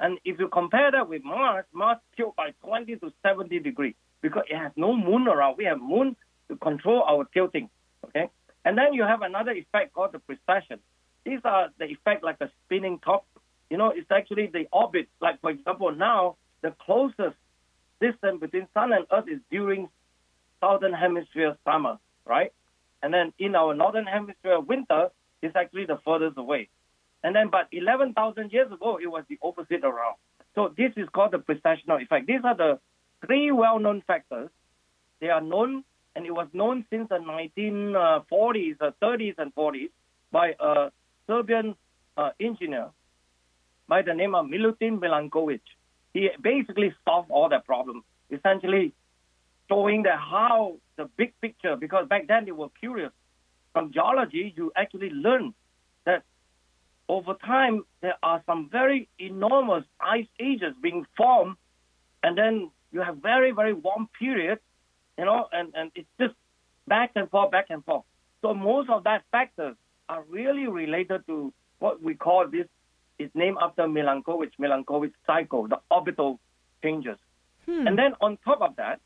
And 0.00 0.18
if 0.24 0.38
you 0.40 0.48
compare 0.48 0.90
that 0.90 1.08
with 1.08 1.22
Mars, 1.24 1.64
Mars 1.72 1.98
tilt 2.16 2.34
by 2.36 2.50
20 2.64 2.96
to 2.96 3.12
70 3.22 3.60
degrees 3.60 3.94
because 4.20 4.44
it 4.50 4.56
has 4.56 4.72
no 4.76 4.96
moon 4.96 5.28
around. 5.28 5.56
We 5.56 5.64
have 5.64 5.80
moon 5.80 6.16
to 6.48 6.56
control 6.56 7.02
our 7.02 7.24
tilting, 7.32 7.70
okay? 8.06 8.28
And 8.64 8.76
then 8.76 8.94
you 8.94 9.02
have 9.02 9.22
another 9.22 9.52
effect 9.52 9.92
called 9.92 10.12
the 10.12 10.18
precession. 10.18 10.80
These 11.24 11.40
are 11.44 11.68
the 11.78 11.86
effect 11.86 12.24
like 12.24 12.36
a 12.40 12.50
spinning 12.64 12.98
top. 12.98 13.26
You 13.70 13.76
know, 13.76 13.92
it's 13.94 14.10
actually 14.10 14.48
the 14.52 14.66
orbit. 14.72 15.08
Like, 15.20 15.40
for 15.40 15.50
example, 15.50 15.92
now 15.92 16.36
the 16.62 16.74
closest 16.84 17.36
distance 18.00 18.40
between 18.40 18.66
Sun 18.74 18.92
and 18.92 19.06
Earth 19.12 19.28
is 19.28 19.40
during 19.50 19.88
southern 20.60 20.92
hemisphere 20.92 21.56
summer, 21.64 21.98
right? 22.26 22.52
And 23.02 23.12
then 23.12 23.32
in 23.38 23.54
our 23.54 23.74
northern 23.74 24.06
hemisphere 24.06 24.60
winter, 24.60 25.08
it's 25.42 25.56
actually 25.56 25.86
the 25.86 25.98
furthest 26.04 26.38
away. 26.38 26.68
And 27.24 27.36
then, 27.36 27.48
but 27.50 27.68
11,000 27.70 28.52
years 28.52 28.72
ago, 28.72 28.98
it 29.00 29.06
was 29.06 29.24
the 29.28 29.38
opposite 29.42 29.84
around. 29.84 30.16
So 30.54 30.72
this 30.76 30.92
is 30.96 31.08
called 31.08 31.32
the 31.32 31.38
precessional 31.38 32.02
effect. 32.02 32.26
These 32.26 32.40
are 32.44 32.56
the 32.56 32.78
three 33.24 33.52
well-known 33.52 34.02
factors. 34.06 34.50
They 35.20 35.28
are 35.28 35.40
known, 35.40 35.84
and 36.16 36.26
it 36.26 36.32
was 36.32 36.48
known 36.52 36.84
since 36.90 37.08
the 37.08 37.18
1940s, 37.18 38.76
uh, 38.80 38.90
30s, 39.00 39.34
and 39.38 39.54
40s 39.54 39.90
by 40.32 40.54
a 40.58 40.90
Serbian 41.26 41.76
uh, 42.16 42.30
engineer 42.40 42.88
by 43.88 44.02
the 44.02 44.14
name 44.14 44.34
of 44.34 44.46
Milutin 44.46 44.98
Milankovitch. 44.98 45.60
He 46.12 46.28
basically 46.40 46.94
solved 47.04 47.30
all 47.30 47.48
that 47.48 47.64
problem, 47.64 48.04
essentially 48.30 48.92
showing 49.68 50.02
that 50.02 50.18
how 50.18 50.76
the 50.96 51.08
big 51.16 51.32
picture, 51.40 51.76
because 51.76 52.08
back 52.08 52.26
then 52.26 52.44
they 52.44 52.52
were 52.52 52.68
curious. 52.80 53.12
From 53.72 53.92
geology, 53.92 54.52
you 54.56 54.70
actually 54.76 55.10
learn 55.10 55.54
over 57.08 57.34
time 57.34 57.84
there 58.00 58.16
are 58.22 58.42
some 58.46 58.68
very 58.70 59.08
enormous 59.18 59.84
ice 60.00 60.26
ages 60.40 60.74
being 60.80 61.06
formed, 61.16 61.56
and 62.22 62.36
then 62.36 62.70
you 62.92 63.00
have 63.00 63.16
very, 63.18 63.52
very 63.52 63.72
warm 63.72 64.08
periods, 64.18 64.60
you 65.18 65.24
know, 65.24 65.48
and, 65.52 65.72
and 65.74 65.90
it's 65.94 66.08
just 66.20 66.34
back 66.86 67.12
and 67.16 67.30
forth, 67.30 67.50
back 67.50 67.66
and 67.70 67.84
forth. 67.84 68.04
So 68.42 68.54
most 68.54 68.90
of 68.90 69.04
that 69.04 69.22
factors 69.30 69.76
are 70.08 70.22
really 70.28 70.66
related 70.66 71.26
to 71.26 71.52
what 71.78 72.02
we 72.02 72.14
call 72.14 72.46
this, 72.48 72.66
it's 73.18 73.34
named 73.34 73.58
after 73.60 73.82
Milankovitch, 73.82 74.52
Milankovitch 74.60 75.12
cycle, 75.26 75.68
the 75.68 75.80
orbital 75.90 76.40
changes. 76.82 77.18
Hmm. 77.66 77.86
And 77.86 77.98
then 77.98 78.14
on 78.20 78.38
top 78.44 78.60
of 78.60 78.76
that, 78.76 79.00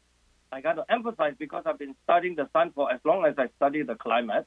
I 0.52 0.60
got 0.60 0.74
to 0.74 0.84
emphasize 0.88 1.34
because 1.38 1.64
I've 1.66 1.78
been 1.78 1.94
studying 2.04 2.36
the 2.36 2.48
sun 2.52 2.72
for 2.74 2.92
as 2.92 3.00
long 3.04 3.24
as 3.24 3.34
I 3.38 3.48
study 3.56 3.82
the 3.82 3.94
climate. 3.94 4.46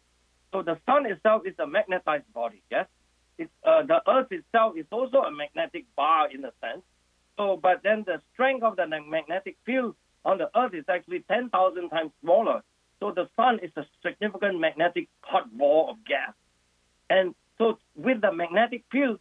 So 0.51 0.61
the 0.63 0.77
sun 0.85 1.05
itself 1.05 1.43
is 1.45 1.53
a 1.59 1.67
magnetized 1.67 2.31
body, 2.33 2.63
yes? 2.71 2.87
Uh, 3.39 3.83
the 3.83 4.01
earth 4.07 4.31
itself 4.31 4.75
is 4.77 4.85
also 4.91 5.19
a 5.19 5.31
magnetic 5.31 5.85
bar 5.95 6.29
in 6.31 6.43
a 6.45 6.51
sense. 6.61 6.83
So, 7.37 7.57
but 7.61 7.81
then 7.83 8.03
the 8.05 8.21
strength 8.33 8.63
of 8.63 8.75
the 8.75 8.85
magnetic 8.87 9.57
field 9.65 9.95
on 10.25 10.37
the 10.37 10.49
earth 10.57 10.73
is 10.73 10.83
actually 10.89 11.23
10,000 11.29 11.89
times 11.89 12.11
smaller. 12.21 12.61
So 12.99 13.11
the 13.11 13.29
sun 13.35 13.59
is 13.63 13.71
a 13.77 13.85
significant 14.05 14.59
magnetic 14.59 15.07
hot 15.21 15.49
ball 15.57 15.89
of 15.91 16.05
gas. 16.05 16.33
And 17.09 17.33
so 17.57 17.79
with 17.95 18.21
the 18.21 18.33
magnetic 18.33 18.83
field, 18.91 19.19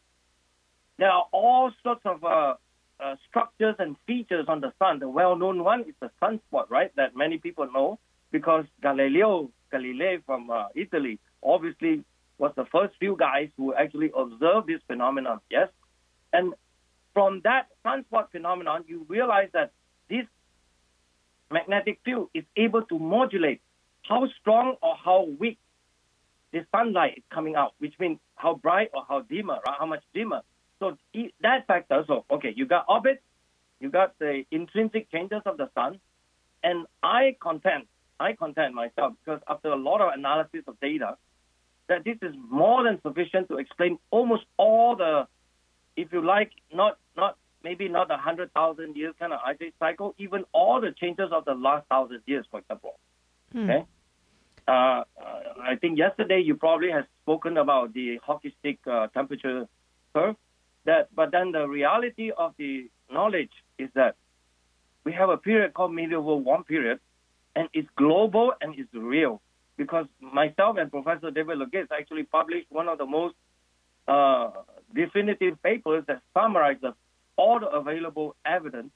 there 0.98 1.10
are 1.10 1.26
all 1.30 1.70
sorts 1.84 2.02
of 2.04 2.25
uh, 2.25 2.54
uh, 2.98 3.14
structures 3.28 3.76
and 3.78 3.96
features 4.04 4.46
on 4.48 4.60
the 4.60 4.72
sun. 4.80 4.98
The 4.98 5.08
well-known 5.08 5.62
one 5.62 5.82
is 5.82 5.94
the 6.00 6.10
sunspot, 6.20 6.68
right? 6.70 6.90
That 6.96 7.14
many 7.14 7.38
people 7.38 7.70
know. 7.72 8.00
because 8.30 8.64
Galileo 8.82 9.50
Galilei 9.72 10.22
from 10.25 10.50
uh, 10.50 10.66
Italy 10.75 11.18
obviously 11.42 12.04
was 12.38 12.52
the 12.57 12.64
first 12.66 12.95
few 12.99 13.16
guys 13.16 13.49
who 13.57 13.75
actually 13.75 14.11
observed 14.16 14.68
this 14.68 14.80
phenomenon. 14.87 15.40
Yes, 15.50 15.68
and 16.33 16.54
from 17.14 17.40
that 17.45 17.68
sunspot 17.85 18.30
phenomenon, 18.30 18.85
you 18.87 19.04
realize 19.09 19.49
that 19.52 19.73
this 20.09 20.25
magnetic 21.50 22.00
field 22.04 22.28
is 22.35 22.45
able 22.57 22.83
to 22.83 22.99
modulate 22.99 23.61
how 24.02 24.28
strong 24.40 24.76
or 24.83 24.95
how 24.97 25.26
weak 25.38 25.59
the 26.52 26.64
sunlight 26.73 27.18
is 27.18 27.25
coming 27.33 27.57
out, 27.57 27.75
which 27.78 27.95
means 27.99 28.18
how 28.37 28.54
bright 28.54 28.90
or 28.95 29.04
how 29.09 29.21
dimmer, 29.21 29.59
right? 29.66 29.76
How 29.78 29.87
much 29.87 30.02
dimmer. 30.14 30.42
So 30.78 30.97
that 31.42 31.66
factor. 31.66 32.04
So 32.07 32.25
okay, 32.30 32.52
you 32.57 32.66
got 32.66 32.85
orbit, 32.88 33.23
you 33.80 33.90
got 33.90 34.18
the 34.18 34.45
intrinsic 34.50 35.11
changes 35.11 35.42
of 35.45 35.57
the 35.57 35.68
sun, 35.75 35.99
and 36.62 36.87
I 37.02 37.37
contend, 37.40 37.85
I 38.21 38.33
contend 38.33 38.75
myself 38.75 39.14
because 39.25 39.40
after 39.49 39.68
a 39.68 39.76
lot 39.76 40.00
of 40.00 40.12
analysis 40.14 40.62
of 40.66 40.78
data, 40.80 41.16
that 41.88 42.04
this 42.04 42.16
is 42.23 42.35
more 42.49 42.85
than 42.85 43.00
sufficient 43.02 43.49
to 43.49 43.59
explain 43.59 43.99
almost 44.11 44.45
all 44.57 44.97
the, 44.97 45.26
if 45.97 46.12
you 46.12 46.25
like, 46.25 46.52
not 46.73 46.99
not 47.16 47.37
maybe 47.64 47.88
not 47.88 48.11
a 48.11 48.16
hundred 48.16 48.52
thousand 48.52 48.97
years 48.97 49.14
kind 49.18 49.33
of 49.33 49.40
ice 49.45 49.57
age 49.61 49.75
cycle, 49.78 50.14
even 50.18 50.45
all 50.52 50.80
the 50.80 50.92
changes 50.92 51.30
of 51.33 51.45
the 51.45 51.54
last 51.54 51.87
thousand 51.88 52.21
years, 52.26 52.47
for 52.50 52.61
example. 52.61 52.99
Hmm. 53.52 53.71
Okay. 53.71 53.85
Uh, 54.66 55.02
I 55.62 55.76
think 55.80 55.99
yesterday 55.99 56.40
you 56.40 56.54
probably 56.54 56.90
have 56.90 57.07
spoken 57.23 57.57
about 57.57 57.95
the 57.95 58.18
hockey 58.23 58.54
stick 58.61 58.78
uh, 58.87 59.07
temperature 59.09 59.66
curve. 60.14 60.37
That, 60.85 61.09
but 61.14 61.33
then 61.33 61.52
the 61.52 61.66
reality 61.66 62.30
of 62.37 62.54
the 62.59 62.90
knowledge 63.11 63.50
is 63.78 63.88
that 63.95 64.16
we 65.04 65.12
have 65.12 65.30
a 65.30 65.38
period 65.38 65.75
called 65.75 65.95
medieval 65.95 66.40
warm 66.40 66.64
period, 66.64 67.00
and 67.57 67.68
it's 67.73 67.88
global 67.97 68.52
and 68.61 68.78
it's 68.78 68.92
real. 68.92 69.40
Because 69.78 70.06
myself 70.20 70.76
and 70.76 70.90
Professor 70.90 71.30
David 71.30 71.58
Legates 71.58 71.90
actually 71.90 72.25
published 72.25 72.66
one 72.68 72.88
of 72.88 72.99
the 72.99 73.06
most 73.06 73.37
uh, 74.06 74.50
definitive 74.94 75.62
papers 75.62 76.04
that 76.08 76.20
summarizes 76.35 76.92
all 77.37 77.61
the 77.61 77.68
available 77.68 78.37
evidence, 78.44 78.90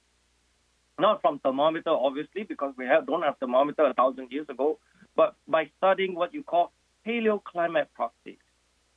not 0.98 1.22
from 1.22 1.38
thermometer, 1.38 1.90
obviously, 1.90 2.42
because 2.42 2.74
we 2.76 2.84
have, 2.84 3.06
don't 3.06 3.22
have 3.22 3.38
thermometer 3.38 3.84
a 3.84 3.94
thousand 3.94 4.32
years 4.32 4.48
ago, 4.50 4.78
but 5.16 5.36
by 5.48 5.70
studying 5.78 6.14
what 6.14 6.34
you 6.34 6.42
call 6.42 6.72
paleoclimate 7.06 7.86
proxies. 7.94 8.42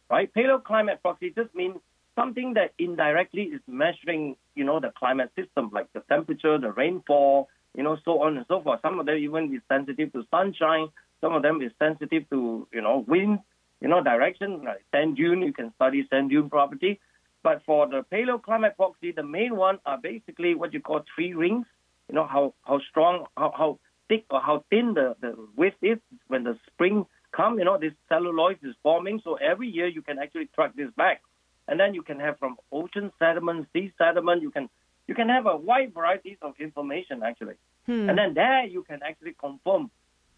Right? 0.09 0.31
Paleoclimate 0.33 1.01
proxy 1.01 1.31
just 1.35 1.53
means 1.55 1.77
something 2.15 2.55
that 2.55 2.73
indirectly 2.79 3.43
is 3.43 3.61
measuring, 3.67 4.35
you 4.55 4.63
know, 4.63 4.79
the 4.79 4.91
climate 4.97 5.31
system, 5.35 5.69
like 5.71 5.91
the 5.93 6.01
temperature, 6.09 6.57
the 6.57 6.71
rainfall, 6.71 7.49
you 7.75 7.83
know, 7.83 7.97
so 8.05 8.21
on 8.23 8.37
and 8.37 8.45
so 8.47 8.61
forth. 8.61 8.79
Some 8.81 8.99
of 8.99 9.05
them 9.05 9.17
even 9.17 9.53
is 9.53 9.61
sensitive 9.67 10.13
to 10.13 10.23
sunshine. 10.31 10.87
Some 11.21 11.33
of 11.33 11.41
them 11.41 11.61
is 11.61 11.71
sensitive 11.79 12.29
to, 12.29 12.67
you 12.71 12.81
know, 12.81 13.03
wind, 13.07 13.39
you 13.81 13.87
know, 13.87 14.03
direction. 14.03 14.63
Like 14.63 14.83
sand 14.91 15.17
dune, 15.17 15.41
you 15.41 15.53
can 15.53 15.73
study 15.75 16.07
sand 16.09 16.29
dune 16.29 16.49
property. 16.49 16.99
But 17.43 17.61
for 17.65 17.87
the 17.87 18.05
paleoclimate 18.11 18.75
proxy, 18.75 19.11
the 19.11 19.23
main 19.23 19.55
one 19.55 19.79
are 19.85 19.97
basically 19.97 20.55
what 20.55 20.73
you 20.73 20.81
call 20.81 21.03
tree 21.15 21.33
rings. 21.33 21.65
You 22.09 22.15
know, 22.15 22.27
how, 22.27 22.53
how 22.63 22.79
strong, 22.89 23.25
how, 23.35 23.53
how 23.57 23.79
thick 24.07 24.25
or 24.29 24.39
how 24.39 24.63
thin 24.69 24.93
the, 24.93 25.15
the 25.21 25.35
width 25.55 25.77
is 25.81 25.97
when 26.27 26.43
the 26.43 26.57
spring 26.67 27.05
come, 27.31 27.57
you 27.59 27.65
know, 27.65 27.77
this 27.77 27.93
celluloid 28.09 28.59
is 28.63 28.75
forming. 28.83 29.21
So 29.23 29.35
every 29.35 29.67
year 29.67 29.87
you 29.87 30.01
can 30.01 30.19
actually 30.19 30.49
track 30.55 30.75
this 30.75 30.89
back 30.95 31.21
and 31.67 31.79
then 31.79 31.93
you 31.93 32.01
can 32.01 32.19
have 32.19 32.37
from 32.39 32.57
ocean 32.71 33.11
sediment, 33.19 33.67
sea 33.73 33.91
sediment. 33.97 34.41
You 34.41 34.51
can 34.51 34.69
you 35.07 35.15
can 35.15 35.29
have 35.29 35.45
a 35.45 35.55
wide 35.55 35.93
variety 35.93 36.37
of 36.41 36.53
information 36.59 37.21
actually, 37.23 37.55
hmm. 37.85 38.09
and 38.09 38.17
then 38.17 38.33
there 38.33 38.65
you 38.65 38.83
can 38.83 39.01
actually 39.03 39.35
confirm 39.39 39.91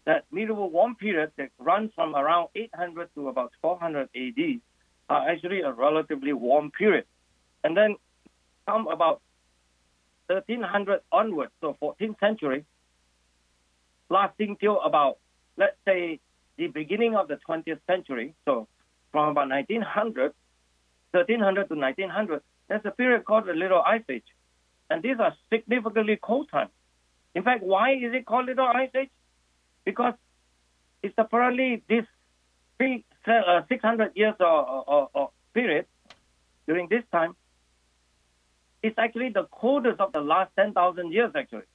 that 0.08 0.24
medieval 0.32 0.70
warm 0.70 0.94
period 0.96 1.30
that 1.36 1.50
runs 1.58 1.90
from 1.94 2.16
around 2.16 2.48
800 2.54 3.10
to 3.14 3.28
about 3.28 3.52
400 3.60 4.08
AD 4.16 4.60
are 5.10 5.28
actually 5.28 5.60
a 5.60 5.70
relatively 5.70 6.32
warm 6.32 6.70
period, 6.70 7.04
and 7.62 7.76
then 7.76 7.96
come 8.66 8.88
about 8.88 9.20
1300 10.28 11.00
onwards, 11.12 11.52
so 11.60 11.76
14th 11.82 12.18
century, 12.20 12.64
lasting 14.08 14.56
till 14.58 14.80
about 14.80 15.18
let's 15.58 15.76
say 15.86 16.20
the 16.56 16.68
beginning 16.68 17.14
of 17.14 17.28
the 17.28 17.38
20th 17.46 17.80
century, 17.86 18.34
so 18.46 18.66
from 19.12 19.28
about 19.28 19.48
1900 19.50 20.32
1300 21.10 21.68
to 21.68 21.74
1900, 21.74 22.42
there's 22.68 22.80
a 22.84 22.90
period 22.90 23.24
called 23.24 23.46
the 23.46 23.52
Little 23.52 23.82
Ice 23.82 24.02
Age. 24.10 24.30
And 24.90 25.02
these 25.02 25.16
are 25.18 25.34
significantly 25.50 26.18
cold 26.20 26.50
times. 26.50 26.70
In 27.34 27.42
fact, 27.42 27.62
why 27.62 27.92
is 27.92 28.12
it 28.12 28.26
called 28.26 28.46
Little 28.46 28.66
Ice 28.66 28.90
Age? 28.94 29.10
Because 29.88 30.14
it's 31.02 31.14
apparently 31.16 31.82
this 31.88 32.04
three, 32.76 33.04
uh, 33.26 33.62
600 33.68 34.12
years 34.14 34.34
or, 34.38 35.30
period 35.54 35.86
during 36.66 36.88
this 36.88 37.04
time 37.10 37.34
it's 38.82 38.98
actually 38.98 39.30
the 39.30 39.44
coldest 39.50 39.98
of 40.00 40.12
the 40.12 40.20
last 40.20 40.50
10,000 40.56 41.12
years, 41.12 41.32
actually. 41.34 41.68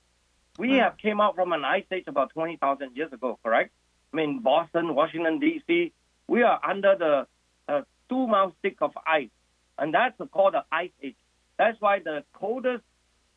We 0.57 0.73
have 0.77 0.97
came 0.97 1.19
out 1.19 1.35
from 1.35 1.51
an 1.51 1.65
ice 1.65 1.83
age 1.91 2.05
about 2.07 2.29
20,000 2.29 2.95
years 2.95 3.11
ago, 3.11 3.39
correct? 3.43 3.71
I 4.13 4.17
mean, 4.17 4.39
Boston, 4.39 4.93
Washington, 4.95 5.39
D.C., 5.39 5.91
we 6.27 6.43
are 6.43 6.59
under 6.63 6.95
the 6.95 7.27
uh, 7.67 7.81
two 8.07 8.27
mile 8.27 8.55
thick 8.61 8.77
of 8.81 8.91
ice. 9.05 9.29
And 9.77 9.93
that's 9.93 10.15
called 10.31 10.53
the 10.53 10.63
ice 10.71 10.91
age. 11.01 11.15
That's 11.57 11.79
why 11.81 11.99
the 11.99 12.23
coldest 12.33 12.83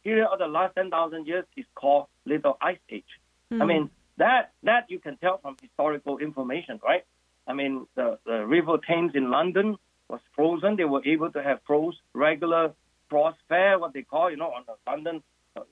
period 0.04 0.28
of 0.28 0.38
the 0.38 0.46
last 0.46 0.76
10,000 0.76 1.26
years 1.26 1.44
is 1.56 1.64
called 1.74 2.06
little 2.24 2.56
ice 2.60 2.78
age. 2.90 3.04
Mm. 3.52 3.56
I 3.56 3.64
hmm. 3.64 3.68
mean, 3.68 3.90
that, 4.18 4.52
that 4.62 4.86
you 4.88 4.98
can 4.98 5.16
tell 5.16 5.38
from 5.38 5.56
historical 5.60 6.18
information, 6.18 6.80
right? 6.82 7.04
I 7.46 7.52
mean, 7.52 7.86
the, 7.94 8.18
the 8.24 8.46
River 8.46 8.78
Thames 8.86 9.12
in 9.14 9.30
London 9.30 9.76
was 10.08 10.20
frozen. 10.34 10.76
They 10.76 10.84
were 10.84 11.04
able 11.04 11.30
to 11.32 11.42
have 11.42 11.60
froze 11.66 11.96
regular 12.12 12.74
frost 13.08 13.38
fair, 13.48 13.78
what 13.78 13.92
they 13.92 14.02
call, 14.02 14.30
you 14.30 14.36
know, 14.36 14.50
on 14.50 14.64
the 14.66 14.74
London, 14.90 15.22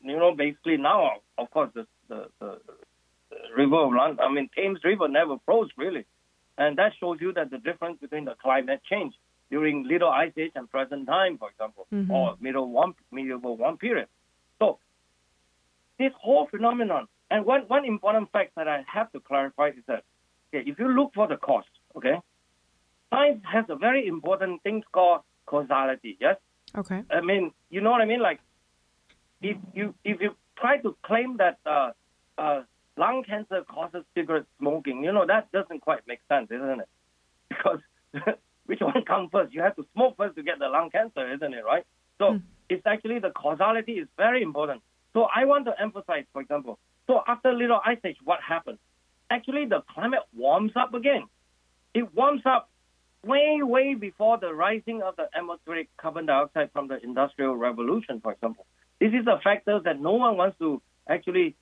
you 0.03 0.17
know, 0.17 0.35
basically 0.35 0.77
now, 0.77 1.15
of 1.37 1.51
course, 1.51 1.71
the, 1.75 1.87
the, 2.09 2.29
the, 2.41 2.59
river 3.57 3.77
of 3.77 3.93
London, 3.93 4.19
I 4.21 4.33
mean, 4.33 4.49
Thames 4.55 4.81
River 4.85 5.09
never 5.09 5.37
froze 5.45 5.69
really. 5.77 6.05
And 6.57 6.79
that 6.79 6.93
shows 7.01 7.19
you 7.21 7.33
that 7.33 7.51
the 7.51 7.59
difference 7.59 7.99
between 8.01 8.25
the 8.25 8.35
climate 8.41 8.81
change 8.89 9.15
during 9.51 9.87
Little 9.87 10.09
Ice 10.09 10.33
Age 10.37 10.53
and 10.55 10.71
present 10.71 11.07
time, 11.07 11.39
for 11.39 11.51
example, 11.51 11.87
mm-hmm. 11.93 12.11
or 12.11 12.37
middle 12.41 12.71
one 12.71 12.95
medieval 13.11 13.57
one 13.57 13.77
period. 13.77 14.07
So 14.61 14.79
this 15.99 16.13
whole 16.21 16.47
phenomenon, 16.51 17.09
and 17.35 17.45
one, 17.45 17.63
one 17.63 17.85
important 17.85 18.31
fact 18.31 18.53
that 18.55 18.69
I 18.69 18.85
have 18.87 19.11
to 19.11 19.19
clarify 19.19 19.69
is 19.71 19.85
that 19.89 20.05
okay, 20.55 20.71
if 20.71 20.79
you 20.79 20.89
look 20.89 21.15
for 21.15 21.27
the 21.27 21.37
cause, 21.37 21.65
okay, 21.97 22.15
science 23.11 23.43
has 23.53 23.65
a 23.69 23.75
very 23.75 24.07
important 24.07 24.63
thing 24.63 24.85
called 24.93 25.23
causality. 25.45 26.17
Yes. 26.21 26.37
Okay. 26.77 27.03
I 27.11 27.21
mean, 27.23 27.51
you 27.71 27.81
know 27.81 27.91
what 27.91 28.03
I 28.03 28.05
mean? 28.05 28.21
Like, 28.21 28.39
if 29.43 29.57
you 29.75 29.95
if 30.05 30.21
you 30.21 30.37
try 30.57 30.79
to 30.79 30.97
claim 31.03 31.39
that 31.39 31.59
uh, 31.67 31.91
uh, 32.39 32.63
lung 32.97 33.25
cancer 33.27 33.65
causes 33.69 34.05
cigarette 34.15 34.47
smoking. 34.61 35.03
You 35.03 35.13
know, 35.13 35.27
that 35.27 35.51
doesn't 35.51 35.81
quite 35.81 36.07
make 36.07 36.21
sense, 36.29 36.51
isn't 36.53 36.81
it? 36.81 36.89
Because 37.49 37.81
which 38.67 38.81
one 38.81 39.05
comes 39.05 39.31
first? 39.33 39.53
You 39.53 39.63
have 39.63 39.75
to 39.75 39.85
smoke 39.93 40.17
first 40.17 40.37
to 40.37 40.45
get 40.45 40.61
the 40.61 40.69
lung 40.69 40.91
cancer, 40.91 41.33
isn't 41.35 41.53
it, 41.53 41.65
right? 41.65 41.85
So 42.19 42.25
mm. 42.35 42.43
it's 42.69 42.87
actually 42.87 43.19
the 43.19 43.31
causality 43.31 43.95
is 43.95 44.07
very 44.17 44.41
important. 44.43 44.83
So 45.15 45.27
I 45.35 45.47
want 45.47 45.65
to 45.67 45.73
emphasize, 45.81 46.27
for 46.33 46.43
example, 46.43 46.79
so 47.07 47.23
after 47.27 47.53
little 47.53 47.81
ice 47.85 47.99
age, 48.05 48.17
what 48.25 48.41
happened? 48.41 48.79
Actually, 49.31 49.67
the 49.67 49.83
climate 49.93 50.23
warms 50.37 50.73
up 50.77 50.95
again. 50.95 51.25
It 51.93 52.15
warms 52.15 52.43
up 52.45 52.71
way, 53.25 53.61
way 53.63 53.95
before 53.95 54.39
the 54.39 54.53
rising 54.53 55.03
of 55.03 55.17
the 55.17 55.29
atmospheric 55.37 55.89
carbon 55.97 56.27
dioxide 56.27 56.71
from 56.73 56.89
the 56.89 57.03
industrial 57.03 57.57
revolution, 57.57 58.21
for 58.21 58.33
example. 58.33 58.67
This 59.01 59.13
is 59.13 59.27
a 59.27 59.41
factor 59.43 59.81
that 59.85 60.01
no 60.01 60.13
one 60.13 60.37
wants 60.37 60.59
to 60.59 60.81
actually 61.09 61.57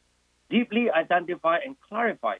deeply 0.51 0.91
identify 0.91 1.59
and 1.65 1.77
clarify. 1.89 2.37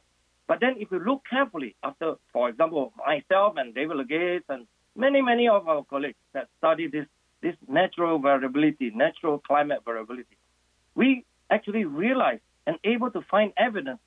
But 0.47 0.59
then 0.59 0.75
if 0.77 0.91
you 0.91 0.99
look 0.99 1.23
carefully 1.29 1.75
after, 1.83 2.15
for 2.31 2.49
example, 2.49 2.93
myself 2.97 3.55
and 3.57 3.73
David 3.73 3.97
Legates 3.97 4.45
and 4.49 4.67
many, 4.95 5.21
many 5.21 5.47
of 5.47 5.67
our 5.67 5.83
colleagues 5.83 6.17
that 6.33 6.47
study 6.57 6.87
this, 6.87 7.05
this 7.41 7.55
natural 7.67 8.19
variability, 8.19 8.91
natural 8.93 9.39
climate 9.39 9.79
variability, 9.85 10.37
we 10.95 11.25
actually 11.49 11.85
realized 11.85 12.41
and 12.65 12.77
able 12.83 13.11
to 13.11 13.21
find 13.21 13.53
evidence 13.57 13.99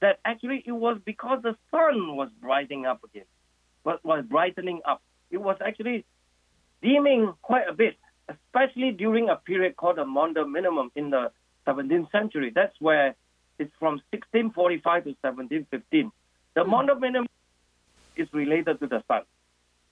that 0.00 0.20
actually 0.24 0.62
it 0.66 0.72
was 0.72 0.98
because 1.04 1.40
the 1.42 1.56
sun 1.70 2.16
was 2.16 2.28
brightening 2.40 2.86
up 2.86 3.02
again, 3.04 3.24
was, 3.84 3.98
was 4.02 4.24
brightening 4.28 4.80
up. 4.84 5.02
It 5.30 5.38
was 5.38 5.56
actually 5.64 6.04
dimming 6.82 7.32
quite 7.42 7.68
a 7.68 7.72
bit, 7.72 7.96
especially 8.28 8.92
during 8.92 9.28
a 9.28 9.36
period 9.36 9.76
called 9.76 9.96
the 9.96 10.04
Maunder 10.04 10.46
minimum 10.46 10.90
in 10.94 11.10
the 11.10 11.32
17th 11.66 12.10
century. 12.12 12.52
That's 12.54 12.74
where 12.80 13.14
it's 13.58 13.72
from 13.78 13.94
1645 14.12 15.04
to 15.04 15.10
1715. 15.20 16.12
The 16.54 16.60
mm-hmm. 16.60 16.70
Maunder 16.70 16.94
minimum 16.94 17.28
is 18.16 18.28
related 18.32 18.80
to 18.80 18.86
the 18.86 19.02
sun, 19.08 19.22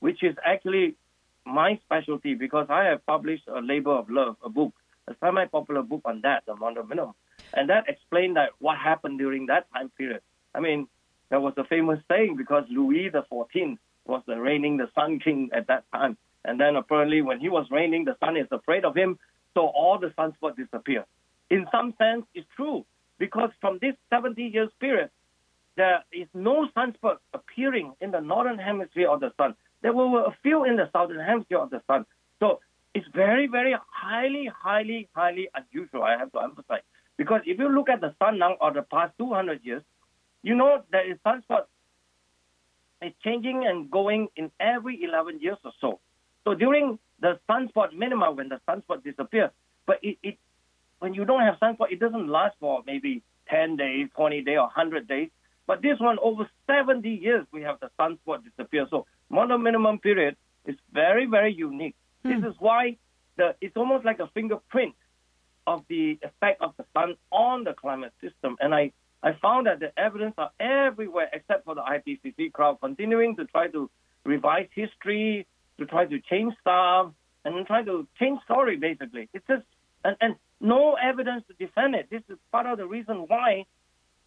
which 0.01 0.23
is 0.23 0.37
actually 0.45 0.97
my 1.45 1.79
specialty 1.85 2.35
because 2.35 2.67
I 2.69 2.85
have 2.85 3.05
published 3.07 3.45
a 3.49 3.61
Labor 3.61 3.93
of 3.93 4.11
Love, 4.11 4.37
a 4.45 4.49
book, 4.49 4.73
a 5.09 5.15
semi-popular 5.21 5.83
book 5.83 6.03
on 6.05 6.21
that, 6.23 6.45
the 6.47 6.55
Maunder 6.55 6.85
minimum, 6.85 7.15
and 7.55 7.69
that 7.71 7.89
explained 7.89 8.37
that 8.37 8.51
what 8.59 8.79
happened 8.79 9.19
during 9.19 9.47
that 9.47 9.67
time 9.73 9.91
period. 9.97 10.23
I 10.55 10.61
mean, 10.61 10.89
there 11.31 11.41
was 11.41 11.55
a 11.57 11.65
famous 11.65 12.01
saying 12.11 12.37
because 12.37 12.65
Louis 12.71 13.09
the 13.09 13.25
Fourteenth 13.29 13.79
was 14.07 14.23
the 14.27 14.41
reigning 14.41 14.77
the 14.77 14.89
Sun 14.95 15.21
King 15.21 15.51
at 15.53 15.69
that 15.69 15.85
time, 15.93 16.17
and 16.45 16.59
then 16.59 16.77
apparently 16.77 17.23
when 17.23 17.41
he 17.41 17.49
was 17.49 17.67
reigning, 17.71 18.05
the 18.05 18.17
sun 18.21 18.37
is 18.37 18.49
afraid 18.51 18.85
of 18.85 18.97
him, 18.97 19.19
so 19.55 19.67
all 19.67 19.99
the 19.99 20.09
sunspots 20.19 20.57
disappear. 20.57 21.05
In 21.51 21.67
some 21.71 21.95
sense, 21.99 22.25
it's 22.35 22.47
true 22.57 22.85
because 23.19 23.51
from 23.61 23.79
this 23.81 23.95
70 24.11 24.43
years 24.43 24.71
period, 24.81 25.11
there 25.77 26.05
is 26.13 26.27
no 26.35 26.69
sunspot 26.77 27.17
appearing 27.33 27.95
in 28.01 28.11
the 28.11 28.21
northern 28.21 28.59
hemisphere 28.59 29.09
of 29.09 29.21
the 29.21 29.33
sun. 29.37 29.55
There 29.83 29.93
were 29.93 30.25
a 30.25 30.37
few 30.43 30.65
in 30.65 30.77
the 30.77 30.91
southern 30.93 31.21
hemisphere 31.21 31.59
of 31.59 31.71
the 31.71 31.83
sun. 31.87 32.05
So 32.41 32.61
it's 32.95 33.07
very, 33.15 33.47
very 33.47 33.75
highly, 33.91 34.51
highly, 34.55 35.09
highly 35.15 35.49
unusual, 35.55 36.03
I 36.03 36.19
have 36.19 36.33
to 36.33 36.41
emphasize. 36.41 36.83
Because 37.23 37.43
if 37.47 37.57
you 37.61 37.69
look 37.69 37.89
at 37.89 38.01
the 38.01 38.13
sun 38.19 38.41
now 38.41 38.55
or 38.61 38.73
the 38.73 38.83
past 38.83 39.13
200 39.17 39.61
years, 39.63 39.85
you 40.43 40.57
know 40.57 40.83
there 40.91 41.09
is 41.09 41.17
sunspot 41.25 41.67
is 43.01 43.13
changing 43.23 43.65
and 43.65 43.89
going 43.89 44.27
in 44.35 44.51
every 44.59 45.05
11 45.05 45.39
years 45.39 45.59
or 45.65 45.71
so. 45.81 46.01
So 46.43 46.55
during 46.55 46.99
the 47.21 47.39
sunspot 47.49 47.93
minima, 47.97 48.33
when 48.33 48.49
the 48.49 48.61
sunspot 48.69 49.05
disappears, 49.05 49.51
but 49.87 50.01
it, 50.03 50.19
it 50.25 50.39
when 50.99 51.15
you 51.15 51.25
don't 51.25 51.43
have 51.43 51.61
sunspot, 51.63 51.93
it 51.93 52.01
doesn't 52.01 52.29
last 52.29 52.57
for 52.59 52.83
maybe 52.89 53.23
10 53.49 53.77
days, 53.77 54.09
20 54.17 54.43
days, 54.43 54.57
or 54.57 54.67
100 54.67 55.07
days. 55.07 55.31
But 55.69 55.81
this 55.81 56.01
one, 56.01 56.19
over 56.21 56.51
70 56.67 57.09
years, 57.09 57.47
we 57.53 57.63
have 57.63 57.79
the 57.79 57.91
sunspot 58.01 58.43
disappear. 58.43 58.89
So 58.91 59.07
Maunder 59.31 59.63
minimum 59.63 60.01
period 60.01 60.35
is 60.67 60.75
very, 60.93 61.27
very 61.27 61.55
unique. 61.55 61.95
Hmm. 62.25 62.41
This 62.41 62.51
is 62.51 62.57
why 62.59 62.97
the 63.37 63.55
it's 63.61 63.77
almost 63.77 64.05
like 64.05 64.19
a 64.19 64.27
fingerprint 64.35 64.97
of 65.67 65.85
the 65.89 66.19
effect 66.23 66.61
of 66.61 66.75
the 66.77 66.85
sun 66.93 67.15
on 67.31 67.65
the 67.65 67.73
climate 67.75 68.13
system. 68.21 68.57
And 68.61 68.75
I, 68.75 68.93
I 69.23 69.33
found 69.41 69.67
that 69.67 69.81
the 69.81 69.93
evidence 69.99 70.35
are 70.39 70.51
everywhere 70.59 71.29
except 71.33 71.65
for 71.65 71.75
the 71.75 71.83
IPCC 71.83 72.53
crowd 72.53 72.79
continuing 72.81 73.37
to 73.37 73.45
try 73.47 73.69
to 73.69 73.91
revise 74.25 74.69
history, 74.75 75.47
to 75.79 75.87
try 75.87 76.07
to 76.07 76.21
change 76.21 76.55
stuff, 76.61 77.13
and 77.45 77.67
try 77.67 77.83
to 77.83 78.07
change 78.19 78.41
story, 78.45 78.77
basically. 78.77 79.29
It's 79.33 79.47
just, 79.49 79.63
and, 80.05 80.17
and 80.21 80.37
no 80.61 80.95
evidence 80.95 81.45
to 81.49 81.55
defend 81.55 81.95
it. 81.95 82.09
This 82.11 82.23
is 82.29 82.39
part 82.51 82.67
of 82.67 82.79
the 82.79 82.87
reason 82.87 83.25
why, 83.27 83.67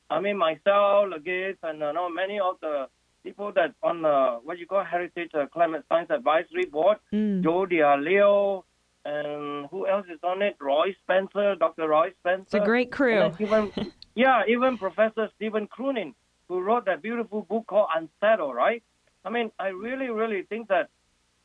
I 0.10 0.20
mean, 0.20 0.38
myself, 0.38 1.10
Gates, 1.24 1.60
and 1.63 1.82
uh, 1.82 1.92
know, 1.92 2.10
many 2.10 2.39
of 2.39 2.56
the 2.62 2.88
people 3.24 3.51
that 3.54 3.74
on 3.82 4.06
uh, 4.06 4.36
what 4.44 4.60
you 4.60 4.68
call 4.68 4.84
Heritage 4.84 5.32
uh, 5.34 5.48
Climate 5.48 5.84
Science 5.89 6.12
Advisory 6.12 6.65
Board, 6.65 6.98
mm. 7.12 7.44
Joe 7.44 7.65
D'Aleo, 7.65 8.65
and 9.06 9.68
who 9.68 9.88
else 9.88 10.06
is 10.12 10.20
on 10.24 10.42
it? 10.42 10.56
Roy 10.60 10.96
Spencer, 11.04 11.56
Dr. 11.56 11.88
Roy 11.88 12.12
Spencer. 12.20 12.44
It's 12.44 12.54
a 12.56 12.60
great 12.60 12.92
crew. 12.92 13.32
Even, 13.40 13.72
yeah, 14.16 14.42
even 14.48 14.78
Professor 14.78 15.30
Steven 15.36 15.68
Koonin, 15.68 16.14
who 16.48 16.62
wrote 16.62 16.86
that 16.86 17.02
beautiful 17.02 17.44
book 17.44 17.68
called 17.68 17.90
Unsettled, 17.96 18.56
right? 18.56 18.84
I 19.24 19.30
mean, 19.30 19.52
I 19.60 19.68
really, 19.68 20.10
really 20.10 20.44
think 20.44 20.70
that 20.70 20.90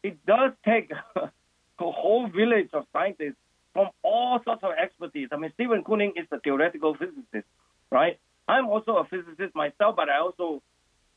it 0.02 0.24
does 0.26 0.52
take 0.64 0.90
a 1.16 1.30
whole 1.78 2.28
village 2.28 2.70
of 2.72 2.86
scientists 2.92 3.36
from 3.72 3.88
all 4.02 4.40
sorts 4.44 4.62
of 4.64 4.72
expertise. 4.72 5.28
I 5.32 5.36
mean, 5.36 5.52
Steven 5.54 5.84
Koonin 5.84 6.10
is 6.16 6.26
a 6.32 6.40
theoretical 6.40 6.94
physicist, 6.94 7.46
right? 7.90 8.18
I'm 8.48 8.66
also 8.66 8.96
a 8.96 9.04
physicist 9.04 9.54
myself, 9.54 9.96
but 9.96 10.08
I 10.08 10.18
also 10.18 10.62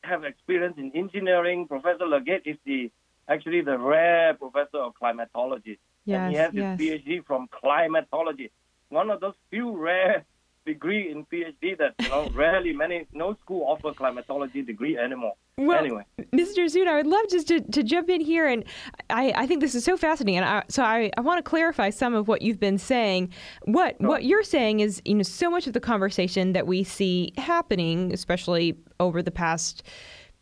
have 0.02 0.24
experience 0.24 0.76
in 0.78 0.92
engineering. 0.94 1.66
Professor 1.66 2.06
Legate 2.06 2.42
is 2.44 2.56
the 2.64 2.90
actually 3.28 3.62
the 3.62 3.78
rare 3.78 4.34
professor 4.34 4.78
of 4.78 4.94
climatology. 4.94 5.78
Yes, 6.04 6.20
and 6.20 6.32
he 6.32 6.38
has 6.38 6.54
yes. 6.54 6.80
his 6.80 7.00
PhD 7.00 7.26
from 7.26 7.48
climatology. 7.50 8.50
One 8.88 9.10
of 9.10 9.20
those 9.20 9.34
few 9.50 9.76
rare 9.76 10.24
degree 10.66 11.10
in 11.10 11.24
PhD 11.26 11.76
that 11.78 11.94
you 12.00 12.08
know 12.08 12.30
rarely 12.34 12.72
many 12.72 13.06
no 13.12 13.36
school 13.42 13.66
offer 13.66 13.92
climatology 13.92 14.62
degree 14.62 14.96
anymore. 14.98 15.34
Well, 15.56 15.78
anyway, 15.78 16.04
Mr. 16.32 16.68
Soon, 16.68 16.88
I 16.88 16.96
would 16.96 17.06
love 17.06 17.26
just 17.30 17.46
to, 17.48 17.60
to 17.60 17.82
jump 17.82 18.10
in 18.10 18.20
here, 18.20 18.46
and 18.46 18.64
I, 19.08 19.32
I 19.36 19.46
think 19.46 19.60
this 19.60 19.74
is 19.74 19.84
so 19.84 19.96
fascinating, 19.96 20.38
and 20.38 20.44
I, 20.44 20.64
so 20.68 20.82
I, 20.82 21.12
I 21.16 21.20
want 21.20 21.38
to 21.38 21.48
clarify 21.48 21.90
some 21.90 22.12
of 22.12 22.26
what 22.26 22.42
you've 22.42 22.58
been 22.58 22.78
saying. 22.78 23.32
What 23.64 23.96
sure. 24.00 24.08
what 24.08 24.24
you're 24.24 24.42
saying 24.42 24.80
is 24.80 25.00
you 25.04 25.14
know 25.14 25.22
so 25.22 25.50
much 25.50 25.66
of 25.66 25.72
the 25.72 25.80
conversation 25.80 26.54
that 26.54 26.66
we 26.66 26.82
see 26.82 27.32
happening, 27.38 28.12
especially 28.12 28.76
over 28.98 29.22
the 29.22 29.30
past 29.30 29.84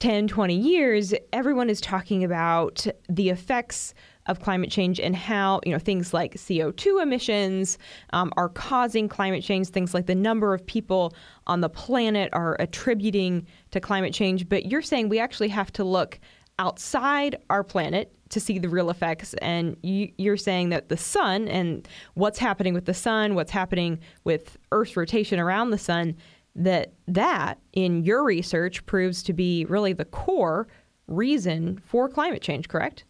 10, 0.01 0.27
20 0.27 0.57
years, 0.57 1.15
everyone 1.33 1.71
is 1.71 1.81
talking 1.81 2.25
about 2.25 2.87
the 3.09 3.29
effects 3.29 3.95
of 4.27 4.41
climate 4.41 4.71
change 4.71 5.01
and 5.01 5.17
how 5.17 5.61
you 5.67 5.73
know 5.73 5.79
things 5.79 6.15
like 6.15 6.35
CO2 6.35 7.03
emissions 7.03 7.79
um, 8.13 8.33
are 8.37 8.49
causing 8.49 9.09
climate 9.09 9.43
change. 9.43 9.69
Things 9.69 9.95
like 9.95 10.07
the 10.07 10.15
number 10.15 10.55
of 10.55 10.65
people 10.67 11.15
on 11.47 11.61
the 11.61 11.69
planet 11.69 12.31
are 12.33 12.57
attributing 12.61 13.47
to 13.71 13.81
climate 13.81 14.15
change. 14.15 14.49
But 14.49 14.67
you're 14.67 14.83
saying 14.83 15.09
we 15.09 15.19
actually 15.19 15.49
have 15.49 15.73
to 15.73 15.85
look 15.85 16.21
outside 16.59 17.37
our 17.51 17.65
planet 17.65 18.13
to 18.33 18.41
see 18.41 18.59
the 18.59 18.69
real 18.69 18.91
effects. 18.91 19.35
And 19.35 19.77
you, 19.83 20.33
are 20.33 20.37
saying 20.37 20.71
that 20.71 20.89
the 20.89 20.97
sun 20.97 21.49
and 21.49 21.87
what's 22.15 22.39
happening 22.39 22.75
with 22.75 22.87
the 22.87 22.95
sun, 22.95 23.35
what's 23.35 23.51
happening 23.51 24.01
with 24.25 24.59
Earth's 24.73 24.97
rotation 24.97 25.39
around 25.39 25.71
the 25.71 25.79
sun, 25.79 26.17
that 26.55 26.93
that 27.09 27.59
in 27.73 28.05
your 28.05 28.25
research 28.25 28.85
proves 28.87 29.23
to 29.25 29.33
be 29.33 29.65
really 29.67 29.93
the 29.93 30.05
core 30.05 30.69
reason 31.07 31.79
for 31.85 32.09
climate 32.09 32.43
change. 32.43 32.69
Correct? 32.69 33.05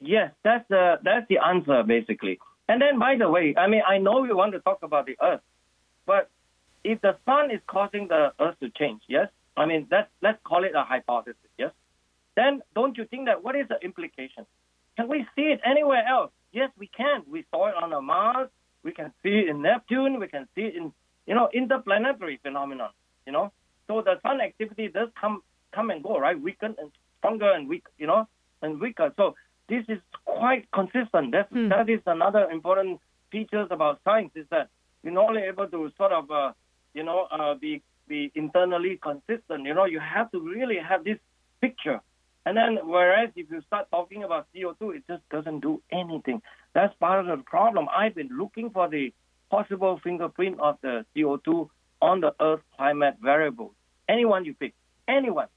Yes, 0.00 0.32
that's 0.44 0.66
the 0.68 0.98
that's 1.02 1.26
the 1.28 1.38
answer 1.38 1.82
basically. 1.82 2.38
And 2.68 2.82
then, 2.82 2.98
by 2.98 3.16
the 3.16 3.28
way, 3.30 3.54
I 3.56 3.66
mean 3.66 3.82
I 3.86 3.98
know 3.98 4.20
we 4.20 4.32
want 4.32 4.52
to 4.52 4.60
talk 4.60 4.80
about 4.82 5.06
the 5.06 5.16
Earth, 5.22 5.40
but 6.06 6.28
if 6.84 7.00
the 7.00 7.16
sun 7.24 7.50
is 7.50 7.60
causing 7.66 8.08
the 8.08 8.32
Earth 8.38 8.56
to 8.60 8.70
change, 8.70 9.02
yes, 9.08 9.28
I 9.56 9.66
mean 9.66 9.86
let's 9.90 10.10
let's 10.20 10.38
call 10.44 10.64
it 10.64 10.72
a 10.74 10.82
hypothesis, 10.82 11.50
yes. 11.58 11.72
Then 12.36 12.62
don't 12.74 12.96
you 12.98 13.06
think 13.06 13.26
that 13.26 13.42
what 13.42 13.56
is 13.56 13.66
the 13.68 13.78
implication? 13.82 14.46
Can 14.96 15.08
we 15.08 15.26
see 15.34 15.46
it 15.54 15.60
anywhere 15.64 16.04
else? 16.06 16.30
Yes, 16.52 16.70
we 16.78 16.88
can. 16.88 17.22
We 17.30 17.44
saw 17.50 17.68
it 17.68 17.74
on 17.74 17.90
the 17.90 18.00
Mars. 18.00 18.48
We 18.82 18.92
can 18.92 19.12
see 19.22 19.40
it 19.40 19.48
in 19.48 19.62
Neptune. 19.62 20.20
We 20.20 20.28
can 20.28 20.46
see 20.54 20.62
it 20.62 20.76
in 20.76 20.92
you 21.26 21.34
know 21.34 21.48
interplanetary 21.52 22.38
phenomenon. 22.42 22.90
You 23.26 23.32
know, 23.32 23.52
so 23.88 24.02
the 24.02 24.20
sun 24.22 24.40
activity 24.40 24.88
does 24.88 25.08
come 25.18 25.42
come 25.72 25.90
and 25.90 26.02
go, 26.02 26.18
right? 26.18 26.40
Weaken 26.40 26.76
and 26.78 26.90
stronger 27.18 27.50
and 27.52 27.68
weak, 27.68 27.84
you 27.98 28.06
know, 28.06 28.28
and 28.62 28.80
weaker. 28.80 29.12
So 29.16 29.34
this 29.68 29.84
is 29.88 29.98
quite 30.24 30.70
consistent. 30.72 31.32
That's, 31.32 31.50
hmm. 31.50 31.68
That 31.68 31.88
is 31.88 32.00
another 32.06 32.50
important 32.50 33.00
features 33.30 33.68
about 33.70 34.00
science 34.04 34.32
is 34.34 34.46
that 34.50 34.68
you're 35.02 35.12
not 35.12 35.28
only 35.28 35.42
able 35.42 35.68
to 35.68 35.90
sort 35.96 36.12
of, 36.12 36.30
uh, 36.30 36.52
you 36.94 37.02
know, 37.02 37.26
uh, 37.30 37.54
be 37.54 37.82
be 38.08 38.30
internally 38.34 38.98
consistent. 39.02 39.64
You 39.64 39.74
know, 39.74 39.84
you 39.84 40.00
have 40.00 40.30
to 40.30 40.40
really 40.40 40.76
have 40.78 41.04
this 41.04 41.18
picture. 41.60 42.00
And 42.44 42.56
then, 42.56 42.78
whereas 42.84 43.30
if 43.34 43.50
you 43.50 43.60
start 43.66 43.90
talking 43.90 44.22
about 44.22 44.46
CO2, 44.54 44.96
it 44.96 45.02
just 45.08 45.28
doesn't 45.30 45.60
do 45.60 45.82
anything. 45.90 46.40
That's 46.74 46.94
part 47.00 47.18
of 47.18 47.26
the 47.26 47.42
problem. 47.42 47.88
I've 47.94 48.14
been 48.14 48.30
looking 48.30 48.70
for 48.70 48.88
the 48.88 49.12
possible 49.50 49.98
fingerprint 50.02 50.60
of 50.60 50.78
the 50.82 51.04
CO2 51.16 51.68
on 52.00 52.20
the 52.20 52.34
Earth 52.40 52.60
climate 52.76 53.16
variables. 53.20 53.72
Anyone 54.08 54.44
you 54.44 54.54
pick, 54.54 54.74
anyone, 55.08 55.48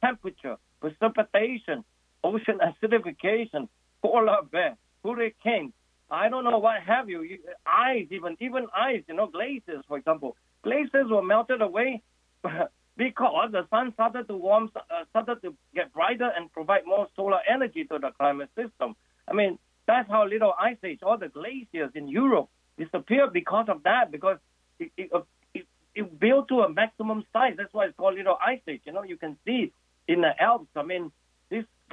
temperature, 0.00 0.56
precipitation, 0.80 1.84
ocean 2.24 2.58
acidification, 2.58 3.68
polar 4.02 4.42
bear, 4.50 4.76
hurricane, 5.04 5.72
I 6.10 6.28
don't 6.28 6.44
know 6.44 6.58
what 6.58 6.82
have 6.82 7.08
you, 7.08 7.38
ice, 7.66 8.06
even 8.10 8.36
even 8.40 8.66
ice, 8.74 9.02
you 9.08 9.14
know, 9.14 9.26
glaciers, 9.26 9.84
for 9.88 9.98
example. 9.98 10.36
Glaciers 10.62 11.08
were 11.10 11.22
melted 11.22 11.62
away 11.62 12.02
because 12.96 13.50
the 13.52 13.66
sun 13.70 13.92
started 13.94 14.28
to 14.28 14.36
warm, 14.36 14.70
uh, 14.76 15.04
started 15.10 15.42
to 15.42 15.54
get 15.74 15.92
brighter 15.92 16.30
and 16.36 16.52
provide 16.52 16.82
more 16.86 17.08
solar 17.16 17.40
energy 17.48 17.84
to 17.84 17.98
the 17.98 18.10
climate 18.18 18.50
system. 18.54 18.94
I 19.28 19.32
mean, 19.34 19.58
that's 19.86 20.08
how 20.08 20.26
little 20.26 20.54
ice 20.58 20.76
age, 20.84 21.00
all 21.02 21.18
the 21.18 21.28
glaciers 21.28 21.90
in 21.94 22.08
Europe 22.08 22.48
disappeared 22.78 23.32
because 23.32 23.66
of 23.68 23.82
that, 23.82 24.10
because 24.10 24.38
it, 24.78 24.92
it, 24.96 25.10
uh, 25.12 25.20
it, 25.54 25.66
it 25.94 26.20
built 26.20 26.48
to 26.48 26.60
a 26.60 26.72
maximum 26.72 27.24
size. 27.32 27.54
That's 27.56 27.72
why 27.72 27.86
it's 27.86 27.96
called 27.96 28.16
little 28.16 28.38
ice 28.44 28.60
age. 28.68 28.82
You 28.84 28.92
know, 28.92 29.02
you 29.02 29.16
can 29.16 29.36
see 29.44 29.72
in 30.06 30.20
the 30.20 30.30
Alps, 30.40 30.68
I 30.76 30.82
mean, 30.82 31.10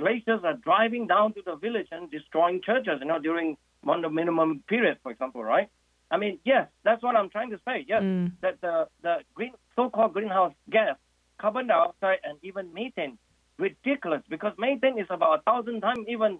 glaciers 0.03 0.41
are 0.43 0.57
driving 0.69 1.07
down 1.07 1.33
to 1.33 1.41
the 1.45 1.55
village 1.55 1.87
and 1.91 2.11
destroying 2.11 2.61
churches, 2.61 2.97
you 2.99 3.05
know, 3.05 3.19
during 3.19 3.57
one 3.83 3.97
of 4.03 4.03
the 4.03 4.15
minimum 4.21 4.63
period, 4.67 4.97
for 5.01 5.11
example, 5.11 5.43
right? 5.43 5.69
I 6.11 6.17
mean, 6.17 6.39
yes, 6.43 6.67
that's 6.83 7.01
what 7.01 7.15
I'm 7.15 7.29
trying 7.29 7.51
to 7.51 7.59
say. 7.67 7.85
Yes, 7.87 8.03
mm. 8.03 8.31
that 8.41 8.59
the 8.61 8.87
the 9.01 9.15
green 9.33 9.53
so-called 9.75 10.13
greenhouse 10.13 10.53
gas, 10.69 10.97
carbon 11.39 11.67
dioxide, 11.67 12.19
and 12.23 12.37
even 12.43 12.73
methane, 12.73 13.17
ridiculous 13.57 14.21
because 14.29 14.53
methane 14.57 14.99
is 14.99 15.07
about 15.09 15.39
a 15.39 15.41
thousand 15.41 15.81
times 15.81 16.05
even 16.07 16.39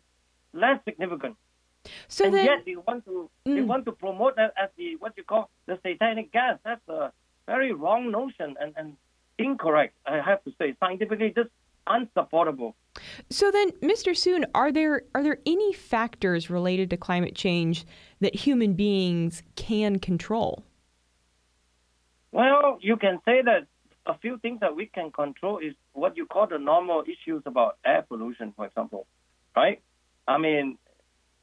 less 0.53 0.79
significant. 0.85 1.35
So 2.07 2.25
and 2.25 2.33
then, 2.33 2.45
yet 2.45 2.59
they 2.65 2.75
want 2.75 3.05
to 3.05 3.29
mm. 3.47 3.55
they 3.55 3.61
want 3.61 3.85
to 3.85 3.93
promote 3.93 4.35
that 4.35 4.53
as 4.61 4.69
the 4.77 4.95
what 4.97 5.13
you 5.17 5.23
call 5.23 5.49
the 5.65 5.79
satanic 5.85 6.31
gas. 6.31 6.59
That's 6.63 6.87
a 6.87 7.11
very 7.47 7.71
wrong 7.73 8.11
notion 8.11 8.55
and, 8.61 8.73
and 8.77 8.95
incorrect. 9.37 9.95
I 10.05 10.21
have 10.29 10.43
to 10.43 10.51
say 10.59 10.75
scientifically 10.79 11.33
just 11.35 11.49
unsupportable. 11.87 12.75
So 13.29 13.51
then, 13.51 13.71
Mr. 13.81 14.15
Soon, 14.15 14.45
are 14.53 14.71
there 14.71 15.03
are 15.15 15.23
there 15.23 15.39
any 15.45 15.73
factors 15.73 16.49
related 16.49 16.89
to 16.91 16.97
climate 16.97 17.35
change 17.35 17.85
that 18.19 18.35
human 18.35 18.73
beings 18.73 19.41
can 19.55 19.99
control? 19.99 20.63
Well, 22.31 22.77
you 22.81 22.97
can 22.97 23.19
say 23.25 23.41
that 23.43 23.67
a 24.05 24.17
few 24.17 24.37
things 24.37 24.59
that 24.59 24.75
we 24.75 24.85
can 24.87 25.11
control 25.11 25.59
is 25.59 25.73
what 25.93 26.17
you 26.17 26.25
call 26.25 26.47
the 26.47 26.57
normal 26.57 27.03
issues 27.03 27.43
about 27.45 27.77
air 27.85 28.03
pollution, 28.07 28.53
for 28.55 28.65
example, 28.65 29.07
right? 29.55 29.81
I 30.27 30.37
mean, 30.37 30.77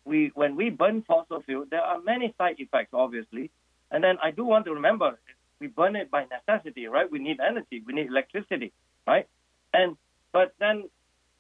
we 0.05 0.31
when 0.35 0.57
we 0.57 0.71
burn 0.71 1.03
fossil 1.03 1.43
fuel, 1.43 1.65
there 1.71 1.83
are 1.83 2.01
many 2.01 2.35
side 2.39 2.57
effects, 2.59 2.91
obviously. 2.93 3.51
And 3.91 4.05
then 4.05 4.19
I 4.23 4.31
do 4.31 4.45
want 4.45 4.67
to 4.67 4.75
remember 4.75 5.19
we 5.61 5.67
burn 5.67 5.95
it 5.95 6.11
by 6.11 6.25
necessity, 6.25 6.87
right? 6.87 7.11
We 7.11 7.19
need 7.19 7.39
energy, 7.41 7.83
we 7.87 7.93
need 7.93 8.07
electricity, 8.07 8.73
right? 9.07 9.29
And 9.73 9.97
but 10.33 10.55
then 10.59 10.89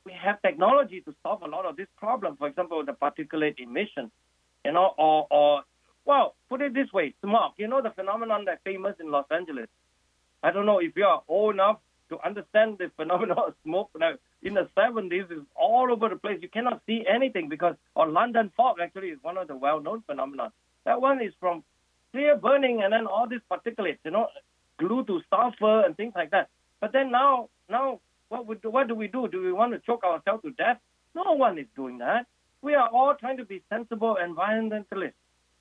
we 0.04 0.12
have 0.12 0.40
technology 0.42 1.00
to 1.02 1.14
solve 1.22 1.42
a 1.42 1.48
lot 1.48 1.66
of 1.66 1.76
this 1.76 1.88
problem. 1.96 2.36
For 2.36 2.48
example, 2.48 2.84
the 2.84 2.92
particulate 2.92 3.60
emission, 3.60 4.10
you 4.64 4.72
know, 4.72 4.94
or 4.96 5.26
or 5.30 5.62
well, 6.04 6.34
put 6.48 6.62
it 6.62 6.74
this 6.74 6.92
way, 6.92 7.14
smog. 7.22 7.52
You 7.58 7.68
know 7.68 7.82
the 7.82 7.90
phenomenon 7.90 8.44
that's 8.46 8.62
famous 8.64 8.96
in 9.00 9.10
Los 9.10 9.26
Angeles. 9.30 9.68
I 10.42 10.50
don't 10.50 10.66
know 10.66 10.78
if 10.78 10.96
you 10.96 11.04
are 11.04 11.22
old 11.28 11.54
enough 11.54 11.78
to 12.08 12.18
understand 12.24 12.78
the 12.78 12.90
phenomenon 12.96 13.38
of 13.38 13.54
smoke. 13.62 13.90
Now, 13.98 14.12
uh, 14.12 14.16
in 14.42 14.54
the 14.54 14.68
70s, 14.76 15.30
it's 15.30 15.46
all 15.54 15.88
over 15.92 16.08
the 16.08 16.16
place. 16.16 16.38
You 16.40 16.48
cannot 16.48 16.80
see 16.86 17.04
anything 17.06 17.48
because, 17.48 17.76
or 17.94 18.08
London 18.08 18.50
fog 18.56 18.76
actually 18.82 19.08
is 19.08 19.18
one 19.22 19.36
of 19.36 19.48
the 19.48 19.56
well-known 19.56 20.02
phenomena. 20.06 20.50
That 20.84 21.00
one 21.00 21.20
is 21.22 21.32
from 21.38 21.62
clear 22.12 22.36
burning 22.36 22.82
and 22.82 22.92
then 22.92 23.06
all 23.06 23.28
these 23.28 23.40
particulates, 23.50 23.98
you 24.04 24.10
know, 24.12 24.28
glued 24.78 25.06
to 25.08 25.20
sulfur 25.28 25.84
and 25.84 25.94
things 25.96 26.14
like 26.16 26.30
that. 26.30 26.48
But 26.80 26.92
then 26.92 27.10
now, 27.10 27.50
now, 27.68 28.00
what 28.30 28.46
would, 28.46 28.64
what 28.64 28.88
do 28.88 28.94
we 28.94 29.08
do? 29.08 29.28
Do 29.28 29.42
we 29.42 29.52
want 29.52 29.72
to 29.72 29.78
choke 29.80 30.02
ourselves 30.04 30.42
to 30.44 30.52
death? 30.52 30.78
No 31.14 31.32
one 31.32 31.58
is 31.58 31.66
doing 31.76 31.98
that. 31.98 32.26
We 32.62 32.74
are 32.74 32.88
all 32.88 33.14
trying 33.14 33.36
to 33.36 33.44
be 33.44 33.62
sensible 33.68 34.16
environmentalists 34.22 35.12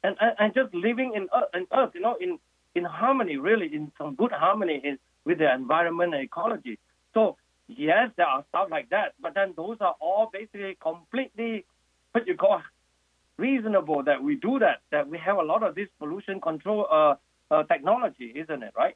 and, 0.04 0.16
and, 0.22 0.34
and 0.40 0.54
just 0.54 0.74
living 0.74 1.14
in 1.16 1.28
earth, 1.36 1.50
in 1.54 1.68
earth, 1.74 1.92
you 1.94 2.02
know, 2.02 2.16
in, 2.20 2.40
in 2.76 2.86
harmony, 2.86 3.38
really, 3.38 3.74
in 3.74 3.92
some 3.98 4.16
good 4.16 4.32
harmony 4.32 4.80
in, 4.84 5.00
with 5.26 5.40
the 5.40 5.54
environment 5.54 6.14
and 6.14 6.24
ecology. 6.24 6.78
So, 7.14 7.38
yes, 7.68 8.12
there 8.16 8.28
are 8.28 8.46
stuff 8.50 8.68
like 8.70 8.90
that, 8.90 9.14
but 9.22 9.34
then 9.34 9.54
those 9.58 9.78
are 9.82 9.96
all 10.00 10.30
basically 10.32 10.78
completely, 10.82 11.66
what 12.12 12.28
you 12.28 12.36
call, 12.36 12.62
reasonable 13.38 14.04
that 14.04 14.22
we 14.22 14.36
do 14.36 14.60
that, 14.60 14.82
that 14.92 15.08
we 15.10 15.18
have 15.18 15.38
a 15.38 15.44
lot 15.44 15.64
of 15.64 15.74
this 15.74 15.88
pollution 15.98 16.40
control 16.40 16.86
uh, 16.92 17.16
uh, 17.50 17.64
technology, 17.64 18.32
isn't 18.36 18.62
it, 18.62 18.74
right? 18.78 18.96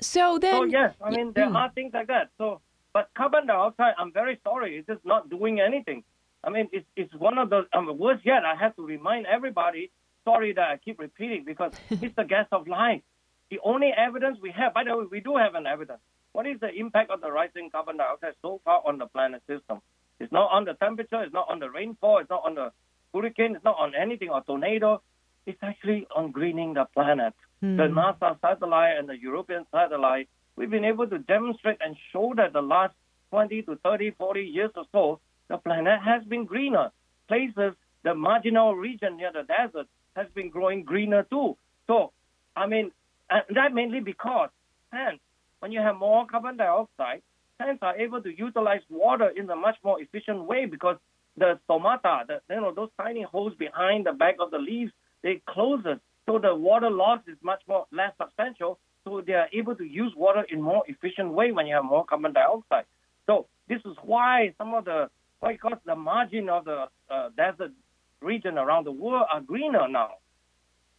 So 0.00 0.38
then. 0.38 0.52
So 0.54 0.64
yes, 0.64 0.94
I 1.00 1.10
mean 1.10 1.32
there 1.32 1.46
mm. 1.46 1.54
are 1.54 1.70
things 1.70 1.92
like 1.94 2.08
that. 2.08 2.30
So, 2.38 2.60
but 2.92 3.10
carbon 3.16 3.46
dioxide, 3.46 3.94
I'm 3.98 4.12
very 4.12 4.38
sorry, 4.44 4.76
it's 4.76 4.86
just 4.86 5.04
not 5.04 5.30
doing 5.30 5.60
anything. 5.60 6.04
I 6.44 6.50
mean, 6.50 6.68
it's 6.72 6.86
it's 6.96 7.14
one 7.14 7.38
of 7.38 7.50
the 7.50 7.66
Um, 7.72 7.86
worse 7.98 8.20
yet, 8.24 8.44
I 8.44 8.54
have 8.54 8.74
to 8.76 8.84
remind 8.84 9.26
everybody. 9.26 9.90
Sorry 10.24 10.52
that 10.52 10.68
I 10.70 10.76
keep 10.76 10.98
repeating 10.98 11.44
because 11.44 11.72
it's 11.90 12.14
the 12.16 12.24
gas 12.24 12.46
of 12.52 12.68
life. 12.68 13.02
The 13.50 13.60
only 13.62 13.92
evidence 13.92 14.38
we 14.40 14.50
have, 14.52 14.74
by 14.74 14.84
the 14.84 14.96
way, 14.96 15.04
we 15.10 15.20
do 15.20 15.36
have 15.36 15.54
an 15.54 15.66
evidence. 15.66 16.00
What 16.32 16.46
is 16.46 16.58
the 16.60 16.72
impact 16.72 17.10
of 17.10 17.20
the 17.20 17.30
rising 17.30 17.70
carbon 17.70 17.98
dioxide 17.98 18.34
so 18.40 18.60
far 18.64 18.82
on 18.86 18.98
the 18.98 19.06
planet 19.06 19.42
system? 19.46 19.80
It's 20.18 20.32
not 20.32 20.50
on 20.50 20.64
the 20.64 20.74
temperature. 20.74 21.22
It's 21.22 21.34
not 21.34 21.48
on 21.50 21.58
the 21.58 21.70
rainfall. 21.70 22.18
It's 22.18 22.30
not 22.30 22.42
on 22.44 22.54
the 22.54 22.72
hurricane. 23.12 23.54
It's 23.56 23.64
not 23.64 23.76
on 23.78 23.94
anything 23.94 24.30
or 24.30 24.42
tornado. 24.42 25.02
It's 25.46 25.62
actually 25.62 26.06
on 26.14 26.30
greening 26.30 26.74
the 26.74 26.86
planet. 26.94 27.34
Mm. 27.62 27.76
The 27.76 27.88
NASA 27.98 28.40
satellite 28.40 28.96
and 28.98 29.08
the 29.08 29.18
European 29.18 29.66
satellite, 29.70 30.28
we've 30.62 30.70
been 30.70 30.84
able 30.84 31.08
to 31.08 31.18
demonstrate 31.18 31.78
and 31.84 31.96
show 32.12 32.32
that 32.36 32.52
the 32.52 32.62
last 32.62 32.94
20 33.30 33.62
to 33.62 33.74
30, 33.82 34.12
40 34.12 34.42
years 34.42 34.70
or 34.76 34.84
so, 34.92 35.18
the 35.48 35.56
planet 35.56 35.98
has 36.00 36.22
been 36.22 36.44
greener. 36.44 36.92
Places, 37.26 37.74
the 38.04 38.14
marginal 38.14 38.76
region 38.76 39.16
near 39.16 39.32
the 39.32 39.42
desert 39.42 39.88
has 40.14 40.28
been 40.36 40.50
growing 40.50 40.84
greener 40.84 41.24
too. 41.24 41.56
So, 41.88 42.12
I 42.54 42.68
mean, 42.68 42.92
that 43.28 43.74
mainly 43.74 43.98
because 43.98 44.50
plants, 44.92 45.20
when 45.58 45.72
you 45.72 45.80
have 45.80 45.96
more 45.96 46.26
carbon 46.26 46.58
dioxide, 46.58 47.22
plants 47.58 47.82
are 47.82 47.96
able 47.96 48.22
to 48.22 48.30
utilize 48.30 48.82
water 48.88 49.30
in 49.34 49.50
a 49.50 49.56
much 49.56 49.78
more 49.82 50.00
efficient 50.00 50.44
way 50.44 50.66
because 50.66 50.96
the 51.36 51.58
stomata, 51.68 52.24
the, 52.28 52.40
you 52.48 52.60
know, 52.60 52.72
those 52.72 52.90
tiny 52.96 53.22
holes 53.22 53.52
behind 53.58 54.06
the 54.06 54.12
back 54.12 54.36
of 54.38 54.52
the 54.52 54.58
leaves, 54.58 54.92
they 55.24 55.42
close 55.44 55.82
it. 55.86 55.98
So 56.26 56.38
the 56.38 56.54
water 56.54 56.88
loss 56.88 57.18
is 57.26 57.36
much 57.42 57.62
more 57.66 57.86
less 57.90 58.12
substantial. 58.16 58.78
So 59.04 59.20
they 59.20 59.34
are 59.34 59.48
able 59.52 59.74
to 59.76 59.84
use 59.84 60.12
water 60.16 60.44
in 60.48 60.62
more 60.62 60.82
efficient 60.86 61.32
way 61.32 61.52
when 61.52 61.66
you 61.66 61.74
have 61.74 61.84
more 61.84 62.04
carbon 62.04 62.32
dioxide. 62.32 62.84
So 63.26 63.46
this 63.68 63.80
is 63.84 63.96
why 64.02 64.54
some 64.58 64.74
of 64.74 64.84
the 64.84 65.10
why 65.40 65.52
because 65.52 65.78
the 65.84 65.96
margin 65.96 66.48
of 66.48 66.64
the 66.64 66.88
uh, 67.10 67.30
desert 67.36 67.72
region 68.20 68.58
around 68.58 68.84
the 68.84 68.92
world 68.92 69.26
are 69.32 69.40
greener 69.40 69.88
now. 69.88 70.10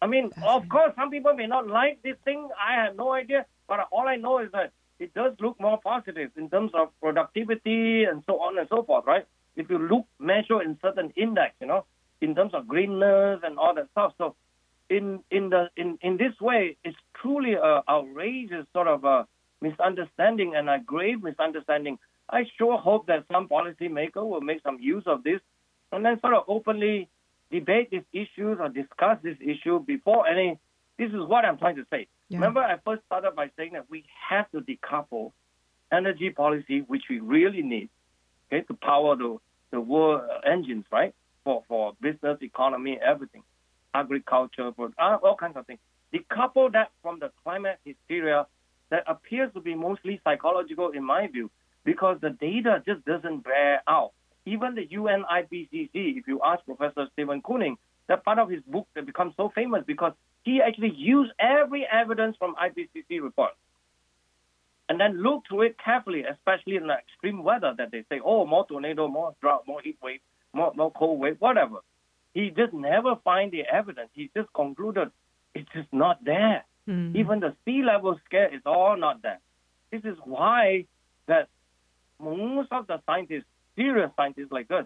I 0.01 0.07
mean, 0.07 0.31
of 0.45 0.67
course, 0.67 0.91
some 0.97 1.09
people 1.09 1.33
may 1.33 1.47
not 1.47 1.67
like 1.67 2.01
this 2.03 2.17
thing. 2.25 2.49
I 2.61 2.83
have 2.83 2.97
no 2.97 3.13
idea, 3.13 3.45
but 3.69 3.87
all 3.89 4.05
I 4.05 4.17
know 4.17 4.39
is 4.39 4.51
that 4.51 4.73
it 4.99 5.13
does 5.13 5.33
look 5.39 5.59
more 5.61 5.79
positive 5.81 6.31
in 6.35 6.49
terms 6.49 6.71
of 6.73 6.89
productivity 6.99 8.03
and 8.03 8.21
so 8.25 8.41
on 8.41 8.57
and 8.57 8.67
so 8.67 8.83
forth, 8.83 9.05
right? 9.05 9.25
If 9.55 9.69
you 9.69 9.77
look 9.77 10.05
measure 10.19 10.61
in 10.61 10.77
certain 10.81 11.13
index, 11.15 11.55
you 11.61 11.67
know, 11.67 11.85
in 12.19 12.35
terms 12.35 12.53
of 12.53 12.67
greenness 12.67 13.41
and 13.43 13.57
all 13.57 13.73
that 13.75 13.89
stuff. 13.91 14.13
So, 14.17 14.35
in 14.89 15.23
in 15.31 15.49
the 15.49 15.69
in 15.75 15.97
in 16.01 16.17
this 16.17 16.39
way, 16.41 16.77
it's 16.83 16.97
truly 17.21 17.53
a 17.53 17.81
outrageous 17.87 18.65
sort 18.73 18.87
of 18.87 19.03
a 19.03 19.27
misunderstanding 19.61 20.55
and 20.55 20.69
a 20.69 20.79
grave 20.79 21.23
misunderstanding. 21.23 21.97
I 22.29 22.45
sure 22.57 22.77
hope 22.77 23.07
that 23.07 23.25
some 23.31 23.47
policymaker 23.47 24.27
will 24.27 24.41
make 24.41 24.61
some 24.63 24.79
use 24.79 25.03
of 25.05 25.23
this 25.23 25.39
and 25.91 26.05
then 26.05 26.19
sort 26.19 26.33
of 26.33 26.43
openly 26.47 27.09
debate 27.51 27.91
these 27.91 28.03
issues 28.11 28.57
or 28.59 28.69
discuss 28.69 29.17
this 29.23 29.37
issue 29.39 29.79
before 29.79 30.27
any. 30.27 30.59
This 30.97 31.09
is 31.09 31.21
what 31.27 31.45
I'm 31.45 31.57
trying 31.57 31.75
to 31.77 31.85
say. 31.89 32.07
Yeah. 32.29 32.37
Remember, 32.37 32.61
I 32.61 32.77
first 32.85 33.03
started 33.05 33.35
by 33.35 33.49
saying 33.57 33.73
that 33.73 33.89
we 33.89 34.05
have 34.29 34.49
to 34.51 34.61
decouple 34.61 35.31
energy 35.91 36.29
policy, 36.29 36.79
which 36.81 37.03
we 37.09 37.19
really 37.19 37.61
need, 37.61 37.89
okay, 38.47 38.63
to 38.65 38.73
power 38.73 39.15
the 39.15 39.37
the 39.71 39.81
world 39.81 40.21
engines, 40.45 40.85
right, 40.91 41.13
for 41.43 41.63
for 41.67 41.93
business, 42.01 42.37
economy, 42.41 42.99
everything, 43.03 43.43
agriculture, 43.93 44.71
for 44.75 44.91
uh, 44.97 45.17
all 45.23 45.35
kinds 45.35 45.57
of 45.57 45.65
things. 45.65 45.79
Decouple 46.13 46.71
that 46.73 46.91
from 47.01 47.19
the 47.19 47.31
climate 47.43 47.79
hysteria 47.85 48.45
that 48.89 49.03
appears 49.07 49.51
to 49.53 49.61
be 49.61 49.75
mostly 49.75 50.21
psychological, 50.23 50.91
in 50.91 51.03
my 51.03 51.27
view, 51.27 51.49
because 51.83 52.17
the 52.21 52.29
data 52.29 52.83
just 52.85 53.03
doesn't 53.05 53.43
bear 53.43 53.81
out 53.87 54.11
even 54.45 54.75
the 54.75 54.85
UN 54.91 55.23
IPCC, 55.23 55.89
if 56.17 56.27
you 56.27 56.41
ask 56.43 56.65
Professor 56.65 57.07
Steven 57.13 57.41
Koonin, 57.41 57.77
that 58.07 58.25
part 58.25 58.39
of 58.39 58.49
his 58.49 58.61
book 58.63 58.87
that 58.95 59.05
becomes 59.05 59.33
so 59.37 59.51
famous 59.55 59.83
because 59.87 60.13
he 60.43 60.61
actually 60.61 60.93
used 60.93 61.31
every 61.39 61.87
evidence 61.89 62.35
from 62.37 62.55
IPCC 62.55 63.21
report 63.21 63.51
and 64.89 64.99
then 64.99 65.23
look 65.23 65.43
through 65.47 65.61
it 65.61 65.77
carefully, 65.83 66.25
especially 66.25 66.75
in 66.75 66.87
the 66.87 66.93
extreme 66.93 67.43
weather 67.43 67.73
that 67.77 67.91
they 67.91 68.03
say, 68.09 68.19
oh, 68.23 68.45
more 68.45 68.67
tornado, 68.67 69.07
more 69.07 69.33
drought, 69.39 69.63
more 69.65 69.81
heat 69.81 69.97
wave, 70.03 70.19
more, 70.51 70.73
more 70.75 70.91
cold 70.91 71.19
wave, 71.19 71.37
whatever. 71.39 71.77
He 72.33 72.49
just 72.49 72.73
never 72.73 73.15
find 73.23 73.51
the 73.51 73.63
evidence. 73.71 74.09
He 74.13 74.29
just 74.35 74.51
concluded 74.53 75.11
it's 75.53 75.69
just 75.73 75.91
not 75.91 76.23
there. 76.23 76.65
Mm-hmm. 76.87 77.17
Even 77.17 77.39
the 77.39 77.55
sea 77.63 77.83
level 77.83 78.19
scale 78.25 78.49
is 78.51 78.61
all 78.65 78.97
not 78.97 79.21
there. 79.21 79.39
This 79.91 80.01
is 80.03 80.17
why 80.25 80.85
that 81.27 81.47
most 82.19 82.71
of 82.71 82.87
the 82.87 83.01
scientists 83.05 83.45
serious 83.75 84.11
scientists 84.15 84.51
like 84.51 84.69
us 84.71 84.85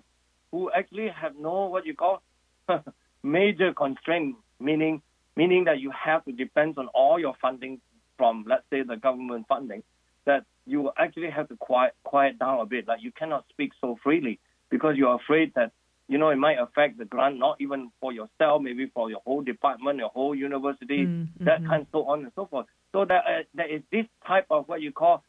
who 0.51 0.71
actually 0.71 1.09
have 1.09 1.33
no 1.39 1.65
what 1.65 1.85
you 1.85 1.93
call 1.93 2.21
major 3.23 3.73
constraint, 3.73 4.35
meaning 4.59 5.01
meaning 5.35 5.65
that 5.65 5.79
you 5.79 5.91
have 5.91 6.25
to 6.25 6.31
depend 6.31 6.77
on 6.77 6.87
all 6.87 7.19
your 7.19 7.35
funding 7.41 7.79
from 8.17 8.45
let's 8.47 8.63
say 8.69 8.81
the 8.83 8.97
government 8.97 9.45
funding, 9.47 9.83
that 10.25 10.43
you 10.65 10.91
actually 10.97 11.29
have 11.29 11.47
to 11.47 11.55
quiet 11.55 11.93
quiet 12.03 12.37
down 12.39 12.59
a 12.59 12.65
bit. 12.65 12.87
Like 12.87 13.01
you 13.01 13.11
cannot 13.11 13.45
speak 13.49 13.71
so 13.79 13.97
freely 14.03 14.39
because 14.69 14.95
you're 14.97 15.15
afraid 15.15 15.53
that 15.55 15.71
you 16.07 16.17
know 16.17 16.29
it 16.29 16.37
might 16.37 16.59
affect 16.59 16.97
the 16.97 17.05
grant, 17.05 17.37
not 17.37 17.57
even 17.59 17.91
for 17.99 18.13
yourself, 18.13 18.61
maybe 18.61 18.87
for 18.93 19.09
your 19.09 19.21
whole 19.25 19.41
department, 19.41 19.99
your 19.99 20.09
whole 20.09 20.33
university, 20.35 21.05
mm-hmm. 21.05 21.45
that 21.45 21.65
kind, 21.65 21.85
so 21.91 22.05
on 22.05 22.23
and 22.23 22.31
so 22.35 22.45
forth. 22.45 22.65
So 22.93 23.05
that 23.05 23.23
uh, 23.25 23.43
there 23.53 23.73
is 23.73 23.81
this 23.91 24.05
type 24.25 24.45
of 24.49 24.67
what 24.67 24.81
you 24.81 24.91
call 24.91 25.23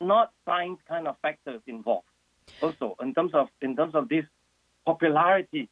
not 0.00 0.32
science 0.44 0.78
kind 0.88 1.06
of 1.06 1.16
factors 1.22 1.60
involved 1.66 2.06
also 2.60 2.96
in 3.00 3.14
terms 3.14 3.32
of 3.34 3.48
in 3.60 3.76
terms 3.76 3.94
of 3.94 4.08
this 4.08 4.24
popularity 4.84 5.68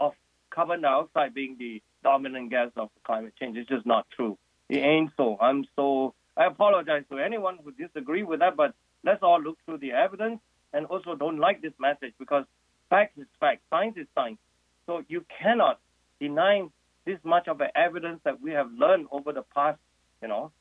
of 0.00 0.12
carbon 0.50 0.82
dioxide 0.82 1.34
being 1.34 1.56
the 1.58 1.82
dominant 2.02 2.50
gas 2.50 2.70
of 2.76 2.90
climate 3.04 3.32
change. 3.38 3.56
It's 3.56 3.68
just 3.68 3.86
not 3.86 4.06
true. 4.14 4.38
It 4.68 4.78
ain't 4.78 5.10
so. 5.16 5.38
I'm 5.40 5.64
so 5.76 6.14
I 6.36 6.46
apologize 6.46 7.04
to 7.10 7.18
anyone 7.18 7.58
who 7.64 7.72
disagree 7.72 8.22
with 8.22 8.40
that, 8.40 8.56
but 8.56 8.74
let's 9.04 9.22
all 9.22 9.40
look 9.40 9.58
through 9.64 9.78
the 9.78 9.92
evidence 9.92 10.40
and 10.72 10.86
also 10.86 11.14
don't 11.14 11.38
like 11.38 11.62
this 11.62 11.72
message 11.80 12.12
because 12.18 12.44
fact 12.90 13.18
is 13.18 13.26
fact, 13.40 13.62
science 13.70 13.96
is 13.96 14.06
science. 14.14 14.38
So 14.86 15.02
you 15.08 15.24
cannot 15.40 15.80
deny 16.20 16.66
this 17.04 17.18
much 17.24 17.48
of 17.48 17.58
the 17.58 17.76
evidence 17.76 18.20
that 18.24 18.40
we 18.40 18.52
have 18.52 18.70
learned 18.72 19.06
over 19.10 19.32
the 19.32 19.44
past, 19.54 19.78
you 20.22 20.28
know, 20.28 20.52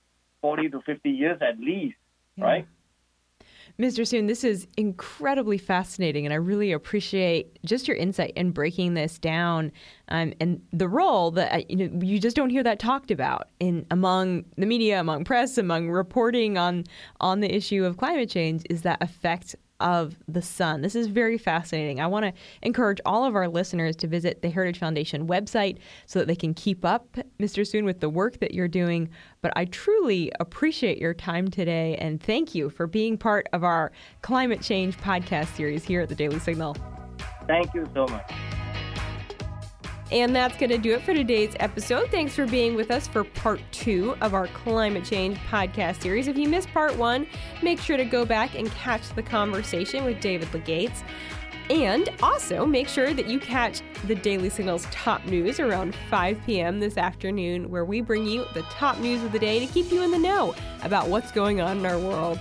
40 0.41 0.69
to 0.69 0.81
50 0.81 1.09
years 1.09 1.39
at 1.41 1.59
least, 1.59 1.97
yeah. 2.35 2.43
right? 2.43 2.67
Mr. 3.79 4.07
Soon, 4.07 4.25
this 4.25 4.43
is 4.43 4.67
incredibly 4.75 5.57
fascinating, 5.57 6.25
and 6.25 6.33
I 6.33 6.37
really 6.37 6.71
appreciate 6.71 7.59
just 7.63 7.87
your 7.87 7.95
insight 7.95 8.33
in 8.35 8.49
breaking 8.49 8.95
this 8.95 9.19
down 9.19 9.71
um, 10.07 10.33
and 10.39 10.61
the 10.73 10.87
role 10.87 11.29
that 11.31 11.53
uh, 11.53 11.61
you 11.69 11.75
know 11.75 11.99
you 12.01 12.19
just 12.19 12.35
don't 12.35 12.49
hear 12.49 12.63
that 12.63 12.79
talked 12.79 13.11
about 13.11 13.49
in 13.59 13.85
among 13.91 14.45
the 14.57 14.65
media, 14.65 14.99
among 14.99 15.25
press, 15.25 15.59
among 15.59 15.91
reporting 15.91 16.57
on 16.57 16.85
on 17.19 17.41
the 17.41 17.53
issue 17.53 17.85
of 17.85 17.97
climate 17.97 18.29
change 18.29 18.63
is 18.69 18.81
that 18.81 19.01
effect 19.01 19.55
of 19.79 20.17
the 20.27 20.41
sun. 20.41 20.81
This 20.81 20.95
is 20.95 21.07
very 21.07 21.37
fascinating. 21.37 21.99
I 21.99 22.07
want 22.07 22.25
to 22.25 22.33
encourage 22.61 22.99
all 23.05 23.25
of 23.25 23.35
our 23.35 23.47
listeners 23.47 23.95
to 23.97 24.07
visit 24.07 24.41
the 24.41 24.49
Heritage 24.49 24.79
Foundation 24.79 25.27
website 25.27 25.77
so 26.05 26.19
that 26.19 26.27
they 26.27 26.35
can 26.35 26.53
keep 26.53 26.83
up, 26.83 27.17
Mr. 27.39 27.65
Soon, 27.65 27.85
with 27.85 27.99
the 27.99 28.09
work 28.09 28.39
that 28.39 28.53
you're 28.53 28.67
doing. 28.67 29.09
But 29.41 29.53
I 29.55 29.65
truly 29.65 30.31
appreciate 30.39 30.97
your 30.97 31.13
time 31.13 31.49
today 31.49 31.95
and 31.97 32.21
thank 32.21 32.55
you 32.55 32.69
for 32.69 32.87
being 32.87 33.17
part 33.17 33.47
of 33.53 33.63
our 33.63 33.91
climate 34.21 34.61
change 34.61 34.97
podcast 34.97 35.55
series 35.55 35.83
here 35.83 36.01
at 36.01 36.09
the 36.09 36.15
Daily 36.15 36.39
Signal. 36.39 36.75
Thank 37.47 37.73
you 37.73 37.87
so 37.93 38.07
much. 38.07 38.31
And 40.11 40.33
that's 40.33 40.57
going 40.57 40.69
to 40.69 40.77
do 40.77 40.93
it 40.93 41.01
for 41.01 41.13
today's 41.13 41.53
episode. 41.59 42.09
Thanks 42.09 42.33
for 42.33 42.47
being 42.47 42.75
with 42.75 42.91
us 42.91 43.07
for 43.07 43.25
part 43.25 43.59
two 43.71 44.15
of 44.21 44.33
our 44.33 44.47
climate 44.47 45.03
change 45.03 45.37
podcast 45.49 46.01
series. 46.01 46.27
If 46.29 46.37
you 46.37 46.47
missed 46.47 46.69
part 46.69 46.95
one, 46.95 47.27
make 47.61 47.79
sure 47.79 47.97
to 47.97 48.05
go 48.05 48.25
back 48.25 48.55
and 48.55 48.71
catch 48.71 49.09
the 49.15 49.23
conversation 49.23 50.05
with 50.05 50.21
David 50.21 50.53
Legates. 50.53 51.03
And 51.69 52.09
also 52.23 52.65
make 52.65 52.87
sure 52.87 53.13
that 53.13 53.27
you 53.27 53.39
catch 53.39 53.81
the 54.05 54.15
Daily 54.15 54.49
Signal's 54.49 54.87
top 54.89 55.25
news 55.25 55.59
around 55.59 55.93
5 56.09 56.39
p.m. 56.45 56.79
this 56.79 56.97
afternoon, 56.97 57.69
where 57.69 57.83
we 57.83 57.99
bring 57.99 58.25
you 58.25 58.45
the 58.53 58.61
top 58.63 58.99
news 58.99 59.21
of 59.23 59.33
the 59.33 59.39
day 59.39 59.59
to 59.59 59.71
keep 59.73 59.91
you 59.91 60.01
in 60.03 60.11
the 60.11 60.17
know 60.17 60.55
about 60.83 61.09
what's 61.09 61.33
going 61.33 61.59
on 61.59 61.79
in 61.79 61.85
our 61.85 61.99
world. 61.99 62.39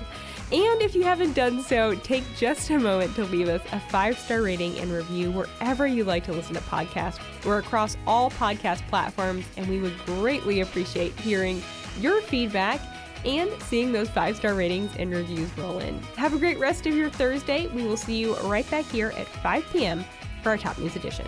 And 0.53 0.81
if 0.81 0.95
you 0.95 1.03
haven't 1.03 1.33
done 1.33 1.61
so, 1.61 1.97
take 1.97 2.23
just 2.37 2.71
a 2.71 2.79
moment 2.79 3.17
to 3.17 3.25
leave 3.25 3.49
us 3.49 3.61
a 3.73 3.81
five 3.81 4.17
star 4.17 4.43
rating 4.43 4.79
and 4.79 4.93
review 4.93 5.33
wherever 5.33 5.89
you 5.89 6.05
like 6.05 6.23
to 6.25 6.33
listen 6.33 6.55
to 6.55 6.61
podcasts. 6.63 7.19
We're 7.45 7.59
across 7.59 7.97
all 8.07 8.31
podcast 8.31 8.87
platforms, 8.87 9.45
and 9.57 9.67
we 9.67 9.81
would 9.81 9.99
greatly 10.07 10.61
appreciate 10.61 11.19
hearing 11.19 11.61
your 11.99 12.21
feedback 12.23 12.81
and 13.25 13.51
seeing 13.63 13.91
those 13.91 14.09
five 14.09 14.37
star 14.37 14.55
ratings 14.55 14.93
and 14.99 15.11
reviews 15.11 15.51
roll 15.59 15.81
in. 15.81 15.99
Have 16.17 16.33
a 16.33 16.39
great 16.39 16.61
rest 16.61 16.87
of 16.87 16.95
your 16.95 17.11
Thursday. 17.11 17.67
We 17.67 17.83
will 17.83 17.97
see 17.97 18.17
you 18.17 18.37
right 18.37 18.71
back 18.71 18.85
here 18.85 19.13
at 19.17 19.27
5 19.27 19.67
p.m. 19.73 20.05
for 20.45 20.51
our 20.51 20.59
top 20.59 20.79
news 20.79 20.95
edition. 20.95 21.27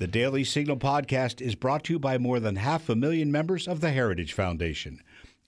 The 0.00 0.06
Daily 0.06 0.44
Signal 0.44 0.76
podcast 0.76 1.40
is 1.40 1.56
brought 1.56 1.84
to 1.84 1.94
you 1.94 1.98
by 1.98 2.18
more 2.18 2.38
than 2.38 2.54
half 2.54 2.88
a 2.88 2.94
million 2.94 3.32
members 3.32 3.66
of 3.66 3.80
the 3.80 3.90
Heritage 3.90 4.32
Foundation. 4.32 5.02